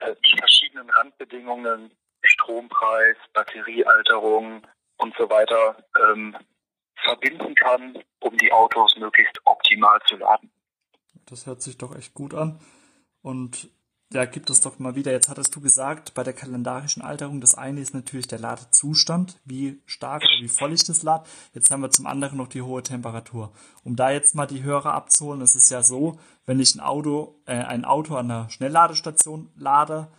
äh, 0.00 0.14
die 0.26 0.38
verschiedenen 0.38 0.90
Randbedingungen, 0.90 1.96
Strompreis, 2.22 3.16
Batteriealterung, 3.32 4.66
und 5.00 5.14
so 5.16 5.28
weiter 5.28 5.76
ähm, 6.12 6.36
verbinden 7.04 7.54
kann, 7.54 7.98
um 8.20 8.36
die 8.36 8.52
Autos 8.52 8.96
möglichst 8.96 9.38
optimal 9.44 9.98
zu 10.06 10.16
laden. 10.16 10.50
Das 11.26 11.46
hört 11.46 11.62
sich 11.62 11.78
doch 11.78 11.96
echt 11.96 12.14
gut 12.14 12.34
an. 12.34 12.60
Und 13.22 13.70
ja, 14.12 14.24
gibt 14.24 14.50
es 14.50 14.60
doch 14.60 14.80
mal 14.80 14.96
wieder. 14.96 15.12
Jetzt 15.12 15.28
hattest 15.28 15.54
du 15.54 15.60
gesagt, 15.60 16.14
bei 16.14 16.24
der 16.24 16.32
kalendarischen 16.32 17.00
Alterung, 17.00 17.40
das 17.40 17.54
eine 17.54 17.80
ist 17.80 17.94
natürlich 17.94 18.26
der 18.26 18.40
Ladezustand, 18.40 19.38
wie 19.44 19.80
stark 19.86 20.22
oder 20.24 20.42
wie 20.42 20.48
voll 20.48 20.72
ich 20.72 20.82
das 20.82 21.04
lade. 21.04 21.28
Jetzt 21.54 21.70
haben 21.70 21.80
wir 21.80 21.90
zum 21.90 22.06
anderen 22.06 22.36
noch 22.36 22.48
die 22.48 22.62
hohe 22.62 22.82
Temperatur. 22.82 23.52
Um 23.84 23.94
da 23.94 24.10
jetzt 24.10 24.34
mal 24.34 24.46
die 24.46 24.64
Hörer 24.64 24.94
abzuholen, 24.94 25.42
es 25.42 25.54
ist 25.54 25.70
ja 25.70 25.84
so, 25.84 26.18
wenn 26.44 26.58
ich 26.58 26.74
ein 26.74 26.80
Auto, 26.80 27.40
äh, 27.46 27.52
ein 27.52 27.84
Auto 27.84 28.16
an 28.16 28.30
einer 28.30 28.50
Schnellladestation 28.50 29.52
lade, 29.54 30.10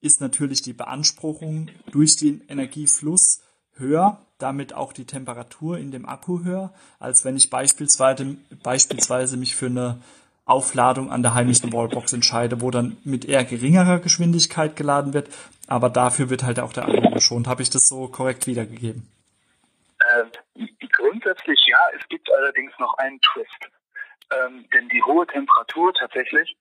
ist 0.00 0.22
natürlich 0.22 0.62
die 0.62 0.72
Beanspruchung 0.72 1.68
durch 1.90 2.16
den 2.16 2.40
Energiefluss 2.48 3.42
höher, 3.76 4.18
damit 4.38 4.74
auch 4.74 4.92
die 4.92 5.06
Temperatur 5.06 5.78
in 5.78 5.90
dem 5.90 6.06
Akku 6.06 6.44
höher, 6.44 6.72
als 6.98 7.24
wenn 7.24 7.36
ich 7.36 7.50
beispielsweise, 7.50 8.36
beispielsweise 8.62 9.36
mich 9.36 9.54
für 9.56 9.66
eine 9.66 10.00
Aufladung 10.46 11.10
an 11.10 11.22
der 11.22 11.34
heimlichen 11.34 11.72
Wallbox 11.72 12.12
entscheide, 12.12 12.60
wo 12.60 12.70
dann 12.70 12.96
mit 13.04 13.24
eher 13.24 13.44
geringerer 13.44 13.98
Geschwindigkeit 13.98 14.76
geladen 14.76 15.14
wird, 15.14 15.28
aber 15.66 15.88
dafür 15.88 16.28
wird 16.28 16.42
halt 16.42 16.60
auch 16.60 16.72
der 16.72 16.86
Akku 16.86 17.10
geschont. 17.10 17.48
Habe 17.48 17.62
ich 17.62 17.70
das 17.70 17.88
so 17.88 18.08
korrekt 18.08 18.46
wiedergegeben? 18.46 19.08
Ähm, 20.12 20.66
grundsätzlich 20.92 21.60
ja, 21.66 21.78
es 21.98 22.06
gibt 22.08 22.30
allerdings 22.32 22.72
noch 22.78 22.94
einen 22.98 23.20
Twist. 23.20 23.70
Ähm, 24.30 24.64
denn 24.72 24.88
die 24.88 25.02
hohe 25.02 25.26
Temperatur 25.26 25.92
tatsächlich 25.94 26.56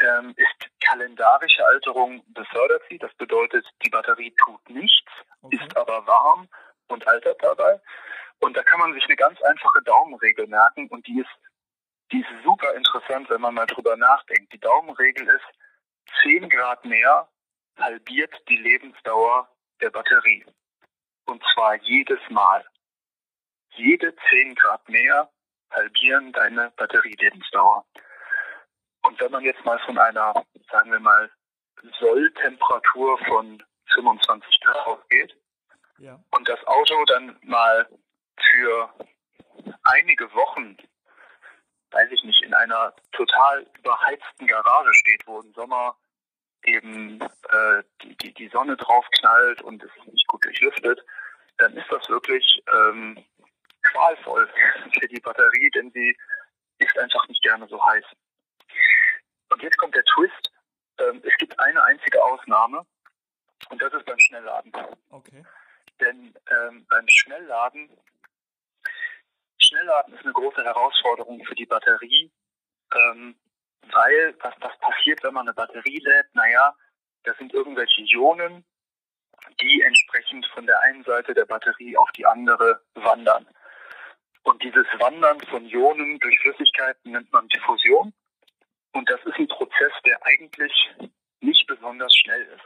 ähm, 0.00 0.34
ist 0.36 0.70
kalendarische 0.80 1.66
Alterung 1.66 2.22
befördert 2.32 2.82
sie. 2.88 2.98
Das 2.98 3.12
bedeutet, 3.14 3.66
die 3.84 3.90
Batterie 3.90 4.34
tut 4.44 4.68
nichts, 4.70 5.10
okay. 5.42 5.56
ist 5.56 5.76
aber 5.76 6.06
warm 6.06 6.48
und 6.88 7.06
altert 7.06 7.42
dabei. 7.42 7.80
Und 8.40 8.56
da 8.56 8.62
kann 8.62 8.78
man 8.78 8.94
sich 8.94 9.04
eine 9.04 9.16
ganz 9.16 9.40
einfache 9.42 9.82
Daumenregel 9.84 10.46
merken 10.46 10.88
und 10.88 11.06
die 11.06 11.20
ist, 11.20 11.30
die 12.12 12.20
ist 12.20 12.42
super 12.44 12.74
interessant, 12.74 13.28
wenn 13.30 13.40
man 13.40 13.54
mal 13.54 13.66
drüber 13.66 13.96
nachdenkt. 13.96 14.52
Die 14.52 14.60
Daumenregel 14.60 15.26
ist, 15.28 15.44
10 16.22 16.48
Grad 16.48 16.84
mehr 16.84 17.28
halbiert 17.78 18.34
die 18.48 18.56
Lebensdauer 18.56 19.48
der 19.80 19.90
Batterie. 19.90 20.44
Und 21.26 21.42
zwar 21.54 21.76
jedes 21.82 22.20
Mal. 22.30 22.64
Jede 23.74 24.14
10 24.30 24.54
Grad 24.54 24.88
mehr 24.88 25.30
halbieren 25.70 26.32
deine 26.32 26.72
Batterielebensdauer. 26.76 27.84
Und 29.08 29.18
wenn 29.22 29.32
man 29.32 29.42
jetzt 29.42 29.64
mal 29.64 29.78
von 29.86 29.96
einer, 29.96 30.34
sagen 30.70 30.92
wir 30.92 31.00
mal, 31.00 31.30
Solltemperatur 31.98 33.18
von 33.20 33.62
25 33.94 34.60
Grad 34.60 34.86
ausgeht 34.86 35.34
ja. 35.96 36.22
und 36.32 36.46
das 36.46 36.62
Auto 36.66 36.94
dann 37.06 37.38
mal 37.40 37.88
für 38.38 38.92
einige 39.84 40.30
Wochen, 40.34 40.76
weiß 41.90 42.10
ich 42.12 42.22
nicht, 42.22 42.42
in 42.42 42.52
einer 42.52 42.94
total 43.12 43.66
überheizten 43.78 44.46
Garage 44.46 44.92
steht, 44.92 45.26
wo 45.26 45.40
im 45.40 45.54
Sommer 45.54 45.96
eben 46.64 47.18
äh, 47.22 47.82
die, 48.02 48.14
die, 48.18 48.34
die 48.34 48.48
Sonne 48.48 48.76
drauf 48.76 49.06
knallt 49.18 49.62
und 49.62 49.82
es 49.82 49.90
nicht 50.12 50.26
gut 50.26 50.44
durchlüftet, 50.44 51.02
dann 51.56 51.74
ist 51.78 51.90
das 51.90 52.06
wirklich 52.10 52.62
ähm, 52.74 53.24
qualvoll 53.84 54.46
für 55.00 55.08
die 55.08 55.20
Batterie, 55.20 55.70
denn 55.70 55.90
sie 55.92 56.14
ist 56.76 56.98
einfach 56.98 57.26
nicht 57.28 57.42
gerne 57.42 57.66
so 57.68 57.82
heiß. 57.86 58.04
Und 59.50 59.62
jetzt 59.62 59.78
kommt 59.78 59.94
der 59.94 60.04
Twist. 60.04 60.52
Ähm, 60.98 61.22
es 61.24 61.36
gibt 61.38 61.58
eine 61.58 61.82
einzige 61.82 62.22
Ausnahme 62.22 62.84
und 63.70 63.80
das 63.80 63.92
ist 63.92 64.04
beim 64.04 64.18
Schnellladen. 64.18 64.72
Okay. 65.10 65.44
Denn 66.00 66.34
ähm, 66.50 66.86
beim 66.88 67.08
Schnellladen, 67.08 67.90
Schnellladen 69.58 70.14
ist 70.14 70.24
eine 70.24 70.32
große 70.32 70.62
Herausforderung 70.62 71.44
für 71.44 71.54
die 71.54 71.66
Batterie, 71.66 72.30
ähm, 72.94 73.36
weil 73.90 74.36
was, 74.40 74.54
was 74.60 74.78
passiert, 74.78 75.22
wenn 75.22 75.34
man 75.34 75.46
eine 75.46 75.54
Batterie 75.54 75.98
lädt? 75.98 76.34
Naja, 76.34 76.74
das 77.24 77.36
sind 77.38 77.52
irgendwelche 77.52 78.02
Ionen, 78.02 78.64
die 79.60 79.82
entsprechend 79.82 80.46
von 80.46 80.66
der 80.66 80.80
einen 80.80 81.04
Seite 81.04 81.34
der 81.34 81.46
Batterie 81.46 81.96
auf 81.96 82.10
die 82.12 82.26
andere 82.26 82.80
wandern. 82.94 83.46
Und 84.44 84.62
dieses 84.62 84.86
Wandern 84.98 85.40
von 85.50 85.66
Ionen 85.66 86.18
durch 86.20 86.38
Flüssigkeiten 86.40 87.12
nennt 87.12 87.30
man 87.32 87.48
Diffusion. 87.48 88.14
Und 88.92 89.08
das 89.10 89.20
ist 89.24 89.38
ein 89.38 89.48
Prozess, 89.48 89.92
der 90.04 90.18
eigentlich 90.24 90.72
nicht 91.40 91.66
besonders 91.66 92.14
schnell 92.14 92.42
ist. 92.42 92.64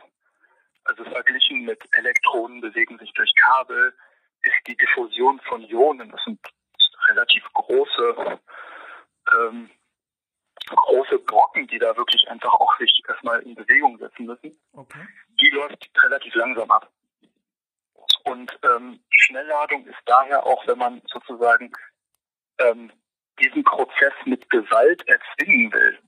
Also 0.84 1.04
verglichen 1.04 1.64
mit 1.64 1.80
Elektronen 1.92 2.60
bewegen 2.60 2.98
sich 2.98 3.12
durch 3.12 3.32
Kabel, 3.36 3.94
ist 4.42 4.66
die 4.66 4.76
Diffusion 4.76 5.40
von 5.40 5.62
Ionen, 5.62 6.10
das 6.10 6.20
sind 6.24 6.40
relativ 7.08 7.44
große, 7.52 8.40
ähm, 9.36 9.70
große 10.66 11.18
Brocken, 11.20 11.66
die 11.68 11.78
da 11.78 11.96
wirklich 11.96 12.28
einfach 12.28 12.52
auch 12.52 12.78
sich 12.78 13.02
erstmal 13.08 13.40
in 13.42 13.54
Bewegung 13.54 13.98
setzen 13.98 14.26
müssen. 14.26 14.58
Okay. 14.72 15.06
Die 15.40 15.50
läuft 15.50 15.90
relativ 16.02 16.34
langsam 16.34 16.70
ab. 16.70 16.90
Und 18.24 18.58
ähm, 18.62 19.00
Schnellladung 19.10 19.86
ist 19.86 19.98
daher 20.06 20.44
auch, 20.44 20.66
wenn 20.66 20.78
man 20.78 21.02
sozusagen 21.06 21.72
ähm, 22.58 22.92
diesen 23.40 23.64
Prozess 23.64 24.12
mit 24.24 24.48
Gewalt 24.50 25.06
erzwingen 25.08 25.72
will, 25.72 25.98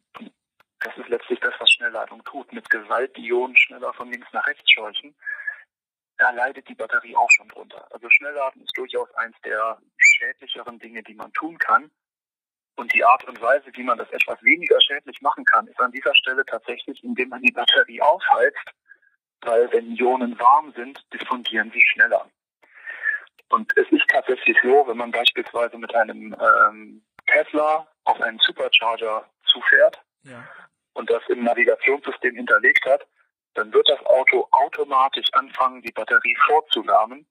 das 0.84 0.96
ist 0.98 1.08
letztlich 1.08 1.40
das, 1.40 1.54
was 1.58 1.70
Schnellladung 1.72 2.22
tut. 2.24 2.52
Mit 2.52 2.68
Gewalt 2.68 3.16
die 3.16 3.28
Ionen 3.28 3.56
schneller 3.56 3.92
von 3.94 4.12
links 4.12 4.28
nach 4.32 4.46
rechts 4.46 4.70
scheuchen. 4.70 5.16
Da 6.18 6.30
leidet 6.30 6.68
die 6.68 6.74
Batterie 6.74 7.16
auch 7.16 7.30
schon 7.30 7.48
drunter. 7.48 7.88
Also 7.90 8.08
Schnellladen 8.10 8.62
ist 8.62 8.76
durchaus 8.76 9.12
eins 9.14 9.34
der 9.44 9.78
schädlicheren 9.96 10.78
Dinge, 10.78 11.02
die 11.02 11.14
man 11.14 11.32
tun 11.32 11.58
kann. 11.58 11.90
Und 12.76 12.92
die 12.92 13.04
Art 13.04 13.24
und 13.24 13.40
Weise, 13.40 13.70
wie 13.72 13.82
man 13.82 13.98
das 13.98 14.10
etwas 14.10 14.42
weniger 14.42 14.78
schädlich 14.82 15.20
machen 15.22 15.44
kann, 15.44 15.66
ist 15.66 15.80
an 15.80 15.90
dieser 15.90 16.14
Stelle 16.14 16.44
tatsächlich, 16.44 17.02
indem 17.02 17.30
man 17.30 17.40
die 17.40 17.52
Batterie 17.52 18.02
aufheizt, 18.02 18.74
weil 19.40 19.72
wenn 19.72 19.96
Ionen 19.96 20.38
warm 20.38 20.72
sind, 20.72 21.02
diffundieren 21.12 21.70
sie 21.72 21.82
schneller. 21.82 22.28
Und 23.48 23.72
es 23.76 23.90
ist 23.90 24.06
tatsächlich 24.08 24.56
so, 24.62 24.86
wenn 24.86 24.96
man 24.96 25.12
beispielsweise 25.12 25.78
mit 25.78 25.94
einem 25.94 26.36
ähm, 26.38 27.04
Tesla 27.26 27.86
auf 28.04 28.20
einen 28.20 28.38
Supercharger 28.40 29.28
zufährt, 29.44 30.02
ja 30.24 30.44
und 30.94 31.10
das 31.10 31.22
im 31.28 31.44
Navigationssystem 31.44 32.34
hinterlegt 32.34 32.84
hat, 32.86 33.06
dann 33.54 33.72
wird 33.72 33.88
das 33.88 34.00
Auto 34.06 34.48
automatisch 34.50 35.26
anfangen, 35.32 35.82
die 35.82 35.92
Batterie 35.92 36.36
vorzulahmen, 36.46 37.26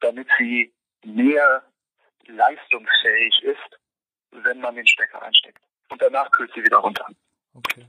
damit 0.00 0.28
sie 0.38 0.74
mehr 1.04 1.62
leistungsfähig 2.26 3.42
ist, 3.42 3.80
wenn 4.30 4.60
man 4.60 4.74
den 4.74 4.86
Stecker 4.86 5.22
einsteckt. 5.22 5.62
Und 5.88 6.02
danach 6.02 6.30
kühlt 6.30 6.52
sie 6.54 6.62
wieder 6.62 6.78
runter. 6.78 7.06
Okay. 7.54 7.86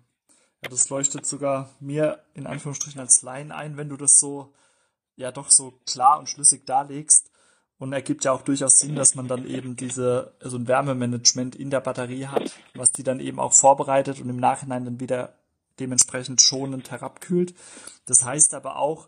Ja, 0.61 0.69
das 0.69 0.89
leuchtet 0.89 1.25
sogar 1.25 1.69
mir 1.79 2.23
in 2.33 2.47
Anführungsstrichen 2.47 2.99
als 2.99 3.21
Laien 3.21 3.51
ein, 3.51 3.77
wenn 3.77 3.89
du 3.89 3.97
das 3.97 4.19
so, 4.19 4.53
ja 5.15 5.31
doch 5.31 5.49
so 5.49 5.79
klar 5.85 6.19
und 6.19 6.27
schlüssig 6.27 6.65
darlegst. 6.65 7.31
Und 7.79 7.93
ergibt 7.93 8.25
ja 8.25 8.33
auch 8.33 8.41
durchaus 8.41 8.77
Sinn, 8.77 8.95
dass 8.95 9.15
man 9.15 9.27
dann 9.27 9.47
eben 9.47 9.75
diese, 9.77 10.33
so 10.41 10.57
ein 10.57 10.67
Wärmemanagement 10.67 11.55
in 11.55 11.69
der 11.69 11.79
Batterie 11.79 12.27
hat, 12.27 12.53
was 12.75 12.91
die 12.91 13.03
dann 13.03 13.21
eben 13.21 13.39
auch 13.39 13.53
vorbereitet 13.53 14.19
und 14.19 14.29
im 14.29 14.37
Nachhinein 14.37 14.83
dann 14.85 14.99
wieder 14.99 15.33
dementsprechend 15.79 16.41
schonend 16.41 16.91
herabkühlt. 16.91 17.55
Das 18.05 18.25
heißt 18.25 18.53
aber 18.53 18.75
auch, 18.75 19.07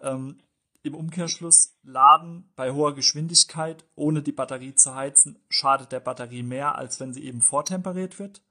ähm, 0.00 0.38
im 0.82 0.94
Umkehrschluss, 0.94 1.76
Laden 1.82 2.50
bei 2.56 2.72
hoher 2.72 2.94
Geschwindigkeit, 2.94 3.84
ohne 3.94 4.22
die 4.22 4.32
Batterie 4.32 4.74
zu 4.74 4.94
heizen, 4.94 5.38
schadet 5.48 5.92
der 5.92 6.00
Batterie 6.00 6.42
mehr, 6.42 6.76
als 6.76 7.00
wenn 7.00 7.12
sie 7.12 7.24
eben 7.24 7.40
vortemperiert 7.40 8.18
wird. 8.18 8.42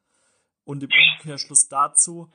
Und 0.63 0.83
im 0.83 0.89
Umkehrschluss 1.13 1.67
dazu, 1.69 2.29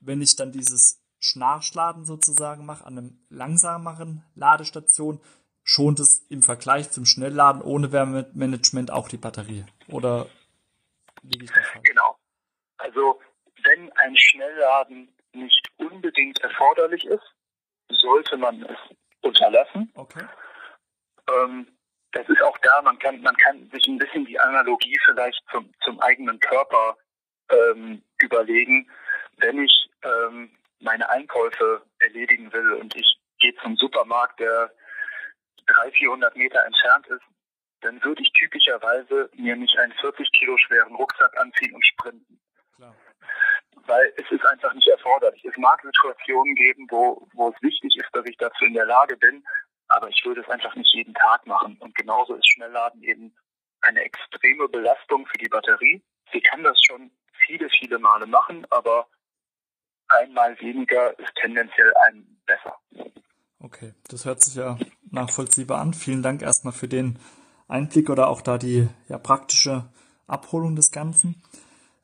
wenn 0.00 0.20
ich 0.20 0.36
dann 0.36 0.52
dieses 0.52 1.00
Schnarchladen 1.20 2.04
sozusagen 2.04 2.66
mache, 2.66 2.84
an 2.84 2.98
einem 2.98 3.18
langsameren 3.28 4.24
Ladestation, 4.34 5.20
schont 5.68 6.00
es 6.00 6.24
im 6.30 6.42
Vergleich 6.42 6.90
zum 6.90 7.04
Schnellladen 7.04 7.60
ohne 7.60 7.92
Wärmemanagement 7.92 8.90
auch 8.90 9.06
die 9.06 9.18
Batterie. 9.18 9.66
Oder 9.88 10.26
liege 11.22 11.44
ich 11.44 11.50
da 11.52 11.60
falsch? 11.60 11.84
Genau. 11.84 12.16
Also 12.78 13.20
wenn 13.64 13.92
ein 13.92 14.16
Schnellladen 14.16 15.14
nicht 15.34 15.68
unbedingt 15.76 16.40
erforderlich 16.40 17.04
ist, 17.04 17.34
sollte 17.90 18.38
man 18.38 18.62
es 18.62 18.78
unterlassen. 19.20 19.92
Okay. 19.94 20.24
Ähm, 21.30 21.68
das 22.12 22.26
ist 22.30 22.42
auch 22.42 22.56
da, 22.62 22.80
man 22.80 22.98
kann, 22.98 23.20
man 23.20 23.36
kann 23.36 23.68
sich 23.70 23.86
ein 23.88 23.98
bisschen 23.98 24.24
die 24.24 24.40
Analogie 24.40 24.98
vielleicht 25.04 25.42
zum, 25.50 25.70
zum 25.84 26.00
eigenen 26.00 26.40
Körper 26.40 26.96
ähm, 27.50 28.02
überlegen. 28.22 28.90
Wenn 29.36 29.62
ich 29.62 29.90
ähm, 30.02 30.50
meine 30.80 31.10
Einkäufe 31.10 31.82
erledigen 31.98 32.50
will 32.54 32.72
und 32.72 32.96
ich 32.96 33.18
gehe 33.38 33.54
zum 33.62 33.76
Supermarkt, 33.76 34.40
der 34.40 34.72
300, 35.74 35.94
400 35.94 36.36
Meter 36.36 36.64
entfernt 36.64 37.06
ist, 37.08 37.24
dann 37.80 38.02
würde 38.02 38.22
ich 38.22 38.32
typischerweise 38.32 39.30
mir 39.36 39.56
nicht 39.56 39.78
einen 39.78 39.92
40 39.92 40.30
Kilo 40.32 40.56
schweren 40.58 40.94
Rucksack 40.94 41.38
anziehen 41.38 41.74
und 41.74 41.86
sprinten. 41.86 42.40
Klar. 42.76 42.94
Weil 43.86 44.12
es 44.16 44.30
ist 44.30 44.44
einfach 44.46 44.74
nicht 44.74 44.88
erforderlich. 44.88 45.44
Es 45.44 45.56
mag 45.56 45.80
Situationen 45.82 46.54
geben, 46.54 46.86
wo, 46.90 47.28
wo 47.34 47.50
es 47.50 47.62
wichtig 47.62 47.94
ist, 47.96 48.08
dass 48.12 48.26
ich 48.26 48.36
dazu 48.36 48.64
in 48.64 48.74
der 48.74 48.86
Lage 48.86 49.16
bin, 49.16 49.44
aber 49.88 50.08
ich 50.08 50.22
würde 50.24 50.40
es 50.40 50.48
einfach 50.48 50.74
nicht 50.74 50.92
jeden 50.94 51.14
Tag 51.14 51.46
machen. 51.46 51.76
Und 51.78 51.94
genauso 51.94 52.34
ist 52.34 52.50
Schnellladen 52.50 53.02
eben 53.02 53.34
eine 53.82 54.02
extreme 54.02 54.68
Belastung 54.68 55.26
für 55.26 55.38
die 55.38 55.48
Batterie. 55.48 56.02
Sie 56.32 56.40
kann 56.40 56.62
das 56.62 56.78
schon 56.82 57.10
viele, 57.46 57.68
viele 57.70 57.98
Male 57.98 58.26
machen, 58.26 58.66
aber 58.70 59.08
einmal 60.08 60.58
weniger 60.60 61.16
ist 61.18 61.34
tendenziell 61.36 61.92
ein 62.06 62.40
besser. 62.44 62.76
Okay, 63.60 63.94
das 64.08 64.24
hört 64.24 64.40
sich 64.40 64.56
ja 64.56 64.76
nachvollziehbar 65.10 65.80
an. 65.80 65.94
Vielen 65.94 66.22
Dank 66.22 66.42
erstmal 66.42 66.72
für 66.72 66.88
den 66.88 67.18
Einblick 67.68 68.10
oder 68.10 68.28
auch 68.28 68.40
da 68.40 68.58
die 68.58 68.88
ja, 69.08 69.18
praktische 69.18 69.86
Abholung 70.26 70.76
des 70.76 70.90
Ganzen. 70.90 71.42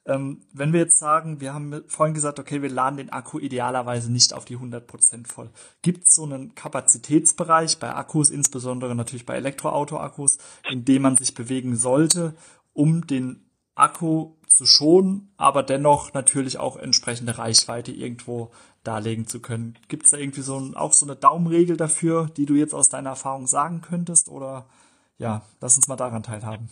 Ähm, 0.07 0.43
wenn 0.53 0.73
wir 0.73 0.81
jetzt 0.81 0.99
sagen, 0.99 1.41
wir 1.41 1.55
haben 1.55 1.83
vorhin 1.87 2.15
gesagt, 2.15 2.39
okay, 2.39 2.61
wir 2.61 2.69
laden 2.69 2.99
den 2.99 3.11
Akku 3.11 3.39
idealerweise 3.39 4.13
nicht 4.13 4.35
auf 4.35 4.45
die 4.45 4.59
100% 4.59 5.27
voll. 5.27 5.51
Gibt 5.81 6.05
es 6.05 6.15
so 6.15 6.25
einen 6.25 6.55
Kapazitätsbereich 6.55 7.79
bei 7.79 7.95
Akkus, 7.95 8.29
insbesondere 8.29 8.95
natürlich 8.95 9.25
bei 9.25 9.37
Elektroauto-Akkus, 9.37 10.39
in 10.71 10.85
dem 10.85 11.03
man 11.03 11.17
sich 11.17 11.35
bewegen 11.35 11.77
sollte, 11.77 12.35
um 12.75 13.07
den 13.07 13.49
Akku 13.75 14.35
zu 14.47 14.67
schonen, 14.67 15.33
aber 15.37 15.63
dennoch 15.63 16.13
natürlich 16.13 16.59
auch 16.59 16.77
entsprechende 16.77 17.39
Reichweite 17.39 17.91
irgendwo 17.91 18.53
darlegen 18.85 19.27
zu 19.27 19.41
können. 19.41 19.79
Gibt 19.89 20.05
es 20.05 20.11
da 20.11 20.19
irgendwie 20.19 20.43
so 20.43 20.59
ein, 20.59 20.75
auch 20.77 20.93
so 20.93 21.07
eine 21.07 21.17
Daumenregel 21.17 21.77
dafür, 21.77 22.31
die 22.37 22.47
du 22.47 22.55
jetzt 22.55 22.75
aus 22.75 22.89
deiner 22.89 23.11
Erfahrung 23.11 23.47
sagen 23.47 23.81
könntest? 23.81 24.29
Oder 24.29 24.67
ja, 25.19 25.43
lass 25.61 25.77
uns 25.77 25.89
mal 25.89 25.97
daran 25.97 26.23
teilhaben. 26.23 26.71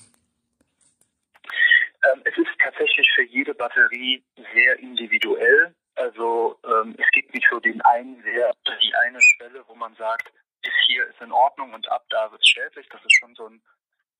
Ähm, 2.04 2.23
es 2.25 2.37
ist 2.37 2.50
tatsächlich 2.62 3.09
für 3.14 3.25
jede 3.25 3.54
Batterie 3.54 4.23
sehr 4.54 4.78
individuell. 4.78 5.75
Also 5.95 6.59
ähm, 6.64 6.95
es 6.99 7.09
gibt 7.12 7.35
nicht 7.35 7.47
so 7.50 7.61
den 7.61 7.81
einen 7.83 8.23
Wert, 8.25 8.57
die 8.83 8.95
eine 9.07 9.21
Schwelle, 9.21 9.62
wo 9.66 9.75
man 9.75 9.95
sagt, 9.97 10.33
bis 10.62 10.73
hier 10.87 11.07
ist 11.07 11.21
in 11.21 11.33
Ordnung 11.33 11.75
und 11.75 11.90
ab 11.90 12.04
da 12.09 12.31
wird 12.31 12.40
es 12.40 12.49
schädlich. 12.49 12.88
Das 12.88 13.04
ist 13.04 13.16
schon 13.19 13.35
so 13.35 13.49
ein, 13.49 13.62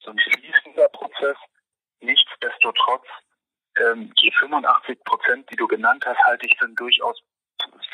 so 0.01 0.11
ein 0.11 0.19
fließender 0.19 0.89
Prozess. 0.89 1.37
Nichtsdestotrotz, 2.01 3.07
ähm, 3.79 4.13
die 4.21 4.33
85 4.39 5.03
Prozent, 5.05 5.51
die 5.51 5.57
du 5.57 5.67
genannt 5.67 6.05
hast, 6.07 6.19
halte 6.25 6.47
ich 6.47 6.57
für 6.59 6.67
einen 6.67 6.77
durchaus 6.77 7.23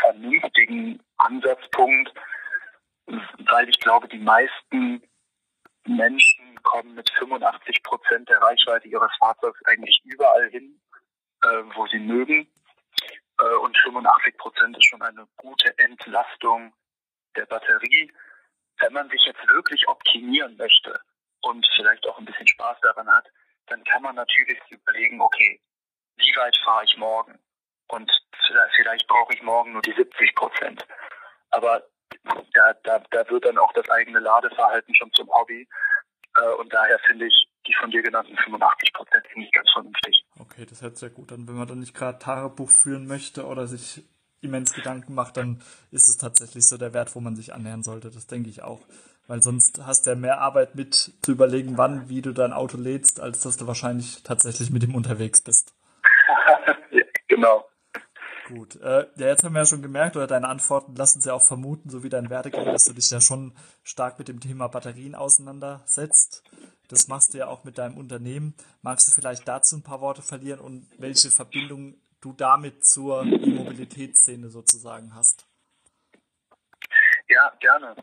vernünftigen 0.00 1.02
Ansatzpunkt, 1.16 2.12
weil 3.06 3.68
ich 3.68 3.78
glaube, 3.80 4.08
die 4.08 4.18
meisten 4.18 5.02
Menschen 5.86 6.62
kommen 6.62 6.94
mit 6.94 7.10
85 7.18 7.82
Prozent 7.82 8.28
der 8.28 8.40
Reichweite 8.42 8.88
ihres 8.88 9.10
Fahrzeugs 9.18 9.60
eigentlich 9.64 10.00
überall 10.04 10.48
hin, 10.50 10.80
äh, 11.42 11.62
wo 11.74 11.86
sie 11.86 11.98
mögen. 11.98 12.46
Äh, 13.40 13.56
und 13.62 13.76
85 13.78 14.36
Prozent 14.36 14.76
ist 14.76 14.86
schon 14.86 15.02
eine 15.02 15.26
gute 15.36 15.76
Entlastung 15.78 16.74
der 17.36 17.46
Batterie. 17.46 18.12
Wenn 18.80 18.92
man 18.92 19.08
sich 19.08 19.24
jetzt 19.24 19.46
wirklich 19.48 19.86
optimieren 19.88 20.56
möchte 20.56 21.00
und 21.40 21.66
vielleicht 21.76 22.06
auch 22.06 22.18
ein 22.18 22.24
bisschen 22.24 22.48
Spaß 22.48 22.78
daran 22.82 23.08
hat, 23.08 23.26
dann 23.66 23.82
kann 23.84 24.02
man 24.02 24.14
natürlich 24.14 24.58
überlegen, 24.70 25.20
okay, 25.20 25.60
wie 26.16 26.36
weit 26.36 26.56
fahre 26.64 26.84
ich 26.84 26.96
morgen? 26.96 27.38
Und 27.88 28.10
vielleicht 28.76 29.06
brauche 29.08 29.34
ich 29.34 29.42
morgen 29.42 29.72
nur 29.72 29.82
die 29.82 29.94
70 29.94 30.34
Prozent. 30.34 30.86
Aber 31.50 31.82
da, 32.54 32.74
da, 32.84 33.02
da 33.10 33.28
wird 33.30 33.44
dann 33.44 33.58
auch 33.58 33.72
das 33.72 33.88
eigene 33.90 34.18
Ladeverhalten 34.18 34.94
schon 34.94 35.12
zum 35.12 35.28
Hobby. 35.32 35.66
Äh, 36.36 36.54
und 36.54 36.72
daher 36.72 36.98
finde 37.00 37.26
ich 37.26 37.48
die 37.66 37.74
von 37.74 37.90
dir 37.90 38.02
genannten 38.02 38.36
85 38.36 38.92
Prozent 38.92 39.24
nicht 39.36 39.52
ganz 39.52 39.70
vernünftig. 39.72 40.24
Okay, 40.38 40.66
das 40.66 40.82
hört 40.82 40.96
sehr 40.96 41.10
gut 41.10 41.32
an. 41.32 41.46
Wenn 41.46 41.56
man 41.56 41.68
dann 41.68 41.80
nicht 41.80 41.94
gerade 41.94 42.18
Tagebuch 42.18 42.70
führen 42.70 43.06
möchte 43.06 43.46
oder 43.46 43.66
sich 43.66 44.04
immens 44.40 44.72
Gedanken 44.72 45.14
macht, 45.14 45.36
dann 45.36 45.62
ist 45.90 46.08
es 46.08 46.16
tatsächlich 46.16 46.66
so 46.68 46.78
der 46.78 46.94
Wert, 46.94 47.14
wo 47.14 47.20
man 47.20 47.36
sich 47.36 47.52
annähern 47.52 47.82
sollte. 47.82 48.10
Das 48.10 48.26
denke 48.26 48.48
ich 48.48 48.62
auch. 48.62 48.80
Weil 49.26 49.42
sonst 49.42 49.84
hast 49.84 50.06
du 50.06 50.10
ja 50.10 50.16
mehr 50.16 50.40
Arbeit 50.40 50.74
mit 50.74 50.94
zu 50.94 51.32
überlegen, 51.32 51.76
wann, 51.76 52.08
wie 52.08 52.22
du 52.22 52.32
dein 52.32 52.52
Auto 52.52 52.78
lädst, 52.78 53.20
als 53.20 53.40
dass 53.42 53.58
du 53.58 53.66
wahrscheinlich 53.66 54.22
tatsächlich 54.22 54.70
mit 54.70 54.82
ihm 54.84 54.94
unterwegs 54.94 55.42
bist. 55.42 55.74
ja, 56.90 57.04
genau. 57.26 57.68
Gut. 58.48 58.76
Äh, 58.76 59.06
ja, 59.16 59.26
jetzt 59.26 59.44
haben 59.44 59.52
wir 59.52 59.60
ja 59.60 59.66
schon 59.66 59.82
gemerkt, 59.82 60.16
oder 60.16 60.26
deine 60.26 60.48
Antworten 60.48 60.96
lassen 60.96 61.20
sie 61.20 61.30
auch 61.30 61.42
vermuten, 61.42 61.90
so 61.90 62.02
wie 62.02 62.08
dein 62.08 62.30
Werdegang, 62.30 62.64
dass 62.64 62.86
du 62.86 62.94
dich 62.94 63.10
ja 63.10 63.20
schon 63.20 63.54
stark 63.84 64.18
mit 64.18 64.28
dem 64.28 64.40
Thema 64.40 64.68
Batterien 64.68 65.14
auseinandersetzt. 65.14 66.42
Das 66.88 67.08
machst 67.08 67.34
du 67.34 67.38
ja 67.38 67.48
auch 67.48 67.64
mit 67.64 67.76
deinem 67.76 67.98
Unternehmen. 67.98 68.54
Magst 68.80 69.06
du 69.06 69.12
vielleicht 69.12 69.46
dazu 69.46 69.76
ein 69.76 69.82
paar 69.82 70.00
Worte 70.00 70.22
verlieren 70.22 70.60
und 70.60 70.88
welche 70.96 71.30
Verbindung 71.30 72.00
du 72.22 72.32
damit 72.32 72.86
zur 72.86 73.22
E-Mobilitätsszene 73.24 74.48
sozusagen 74.48 75.14
hast? 75.14 75.46
Ja, 77.28 77.52
gerne. 77.60 77.96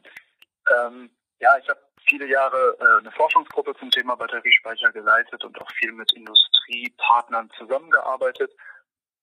Ähm, 0.71 1.09
ja, 1.39 1.57
ich 1.57 1.67
habe 1.67 1.79
viele 2.07 2.27
Jahre 2.27 2.77
äh, 2.79 2.99
eine 2.99 3.11
Forschungsgruppe 3.13 3.73
zum 3.79 3.89
Thema 3.89 4.15
Batteriespeicher 4.15 4.91
geleitet 4.91 5.43
und 5.43 5.59
auch 5.59 5.71
viel 5.71 5.91
mit 5.91 6.13
Industriepartnern 6.13 7.49
zusammengearbeitet. 7.57 8.51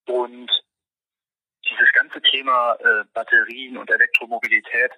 Und 0.09 0.51
dieses 1.73 1.93
ganze 1.93 2.21
Thema 2.23 2.75
äh, 2.75 3.05
Batterien 3.13 3.77
und 3.77 3.91
Elektromobilität 3.91 4.93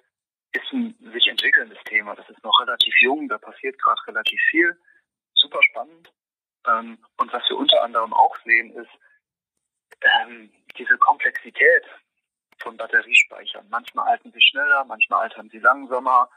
ist 0.53 0.71
ein 0.71 0.95
sich 1.13 1.27
entwickelndes 1.27 1.77
Thema. 1.85 2.15
Das 2.15 2.29
ist 2.29 2.43
noch 2.43 2.59
relativ 2.61 2.93
jung, 3.01 3.27
da 3.27 3.37
passiert 3.37 3.77
gerade 3.79 4.01
relativ 4.07 4.39
viel. 4.49 4.77
Super 5.33 5.59
spannend. 5.63 6.11
Ähm, 6.67 6.97
und 7.17 7.33
was 7.33 7.43
wir 7.49 7.57
unter 7.57 7.83
anderem 7.83 8.13
auch 8.13 8.35
sehen, 8.43 8.71
ist 8.71 8.91
ähm, 10.01 10.51
diese 10.77 10.97
Komplexität 10.97 11.83
von 12.59 12.77
Batteriespeichern. 12.77 13.67
Manchmal 13.69 14.07
altern 14.07 14.31
sie 14.31 14.41
schneller, 14.41 14.85
manchmal 14.85 15.23
altern 15.23 15.49
sie 15.49 15.59
langsamer. 15.59 16.29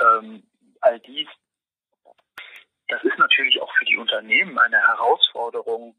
Ähm, 0.00 0.42
all 0.80 0.98
dies, 1.00 1.28
das 2.88 3.02
ist 3.04 3.18
natürlich 3.18 3.60
auch 3.60 3.72
für 3.76 3.84
die 3.84 3.96
Unternehmen 3.96 4.58
eine 4.58 4.78
Herausforderung, 4.78 5.94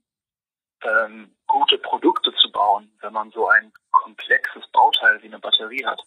ähm, 0.83 1.35
gute 1.47 1.77
Produkte 1.77 2.33
zu 2.35 2.51
bauen, 2.51 2.91
wenn 3.01 3.13
man 3.13 3.31
so 3.31 3.47
ein 3.47 3.71
komplexes 3.91 4.67
Bauteil 4.71 5.21
wie 5.21 5.27
eine 5.27 5.39
Batterie 5.39 5.85
hat. 5.85 6.01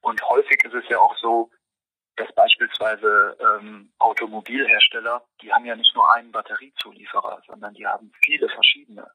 Und 0.00 0.22
häufig 0.28 0.62
ist 0.64 0.74
es 0.74 0.88
ja 0.88 0.98
auch 0.98 1.16
so, 1.18 1.50
dass 2.16 2.32
beispielsweise 2.34 3.36
ähm, 3.40 3.92
Automobilhersteller, 3.98 5.24
die 5.40 5.52
haben 5.52 5.64
ja 5.64 5.76
nicht 5.76 5.94
nur 5.94 6.12
einen 6.14 6.30
Batteriezulieferer, 6.32 7.42
sondern 7.46 7.74
die 7.74 7.86
haben 7.86 8.12
viele 8.22 8.48
verschiedene. 8.48 9.10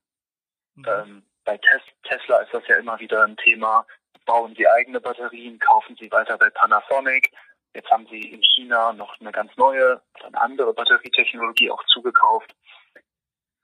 Mhm. 0.76 0.86
Ähm, 0.88 1.24
bei 1.44 1.58
Tes 1.58 1.82
Tesla 2.04 2.40
ist 2.40 2.54
das 2.54 2.68
ja 2.68 2.78
immer 2.78 3.00
wieder 3.00 3.24
ein 3.24 3.38
Thema. 3.38 3.86
Bauen 4.26 4.56
sie 4.56 4.68
eigene 4.68 5.00
Batterien, 5.00 5.60
kaufen 5.60 5.96
sie 5.98 6.12
weiter 6.12 6.38
bei 6.38 6.50
Panasonic. 6.50 7.32
Jetzt 7.74 7.90
haben 7.90 8.08
sie 8.08 8.20
in 8.20 8.42
China 8.44 8.92
noch 8.94 9.20
eine 9.20 9.32
ganz 9.32 9.56
neue, 9.56 10.02
eine 10.24 10.42
andere 10.42 10.74
Batterietechnologie 10.74 11.70
auch 11.70 11.84
zugekauft. 11.86 12.54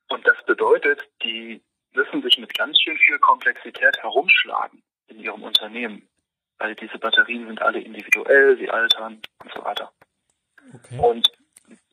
Und 0.10 0.28
das 0.28 0.38
bedeutet, 0.46 1.10
die 1.24 1.64
müssen 1.94 2.22
sich 2.22 2.38
mit 2.38 2.54
ganz 2.58 2.80
schön 2.80 2.98
viel 2.98 3.20
Komplexität 3.20 3.98
herumschlagen 4.02 4.84
in 5.08 5.20
ihrem 5.20 5.44
Unternehmen. 5.44 6.08
Weil 6.58 6.76
diese 6.76 6.98
Batterien 6.98 7.48
sind 7.48 7.62
alle 7.62 7.80
individuell, 7.80 8.58
sie 8.58 8.70
altern 8.70 9.22
und 9.44 9.54
so 9.54 9.64
weiter. 9.64 9.92
Okay. 10.74 11.00
Und 11.00 11.32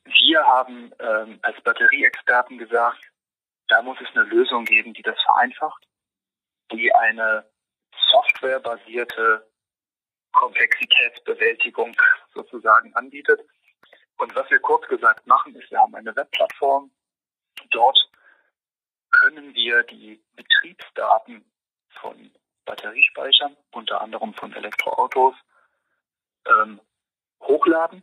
wir 0.05 0.47
haben 0.47 0.93
ähm, 0.99 1.39
als 1.43 1.61
Batterieexperten 1.63 2.59
gesagt, 2.59 3.11
da 3.69 3.83
muss 3.83 3.99
es 4.01 4.09
eine 4.15 4.25
Lösung 4.25 4.65
geben, 4.65 4.93
die 4.93 5.03
das 5.03 5.21
vereinfacht, 5.23 5.87
die 6.73 6.93
eine 6.95 7.45
softwarebasierte 8.11 9.49
Komplexitätsbewältigung 10.33 11.97
sozusagen 12.35 12.95
anbietet. 12.95 13.41
Und 14.19 14.35
was 14.35 14.51
wir 14.51 14.59
kurz 14.61 14.87
gesagt 14.89 15.27
machen, 15.27 15.55
ist, 15.55 15.71
wir 15.71 15.79
haben 15.79 15.95
eine 15.95 16.15
Webplattform. 16.15 16.91
Dort 17.71 18.11
können 19.11 19.55
wir 19.55 19.83
die 19.85 20.23
Betriebsdaten 20.35 21.45
von 22.01 22.31
Batteriespeichern, 22.65 23.57
unter 23.73 24.01
anderem 24.01 24.33
von 24.35 24.53
Elektroautos, 24.53 25.35
ähm, 26.47 26.81
hochladen, 27.43 28.03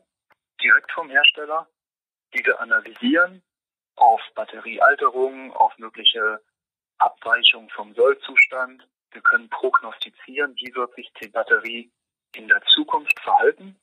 direkt 0.62 0.92
vom 0.92 1.10
Hersteller, 1.10 1.68
diese 2.34 2.60
analysieren 2.60 3.42
auf 3.96 4.22
Batteriealterung, 4.36 5.54
auf 5.54 5.78
mögliche 5.78 6.42
Abweichungen 6.98 7.70
vom 7.70 7.94
Sollzustand. 7.96 8.88
Wir 9.12 9.22
können 9.22 9.50
prognostizieren, 9.50 10.56
wie 10.56 10.74
wird 10.76 10.94
sich 10.96 11.12
die 11.22 11.30
Batterie 11.30 11.92
in 12.36 12.48
der 12.48 12.62
Zukunft 12.74 13.20
verhalten. 13.20 13.80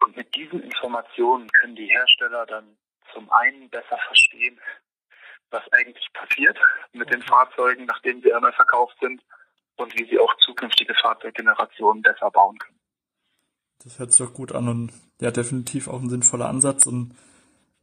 Und 0.00 0.16
mit 0.16 0.34
diesen 0.34 0.62
Informationen 0.62 1.48
können 1.52 1.76
die 1.76 1.86
Hersteller 1.86 2.46
dann 2.46 2.76
zum 3.16 3.30
einen 3.32 3.70
besser 3.70 3.98
verstehen, 4.06 4.60
was 5.50 5.62
eigentlich 5.72 6.06
passiert 6.12 6.58
mit 6.92 7.12
den 7.12 7.22
Fahrzeugen, 7.22 7.86
nachdem 7.86 8.20
sie 8.22 8.32
einmal 8.32 8.52
verkauft 8.52 8.96
sind 9.00 9.22
und 9.76 9.98
wie 9.98 10.08
sie 10.08 10.18
auch 10.18 10.34
zukünftige 10.44 10.94
Fahrzeuggenerationen 10.94 12.02
besser 12.02 12.30
bauen 12.30 12.58
können. 12.58 12.78
Das 13.82 13.98
hört 13.98 14.12
sich 14.12 14.26
doch 14.26 14.34
gut 14.34 14.52
an 14.52 14.68
und 14.68 14.92
ja, 15.20 15.30
definitiv 15.30 15.88
auch 15.88 16.00
ein 16.00 16.10
sinnvoller 16.10 16.48
Ansatz 16.48 16.86
und 16.86 17.16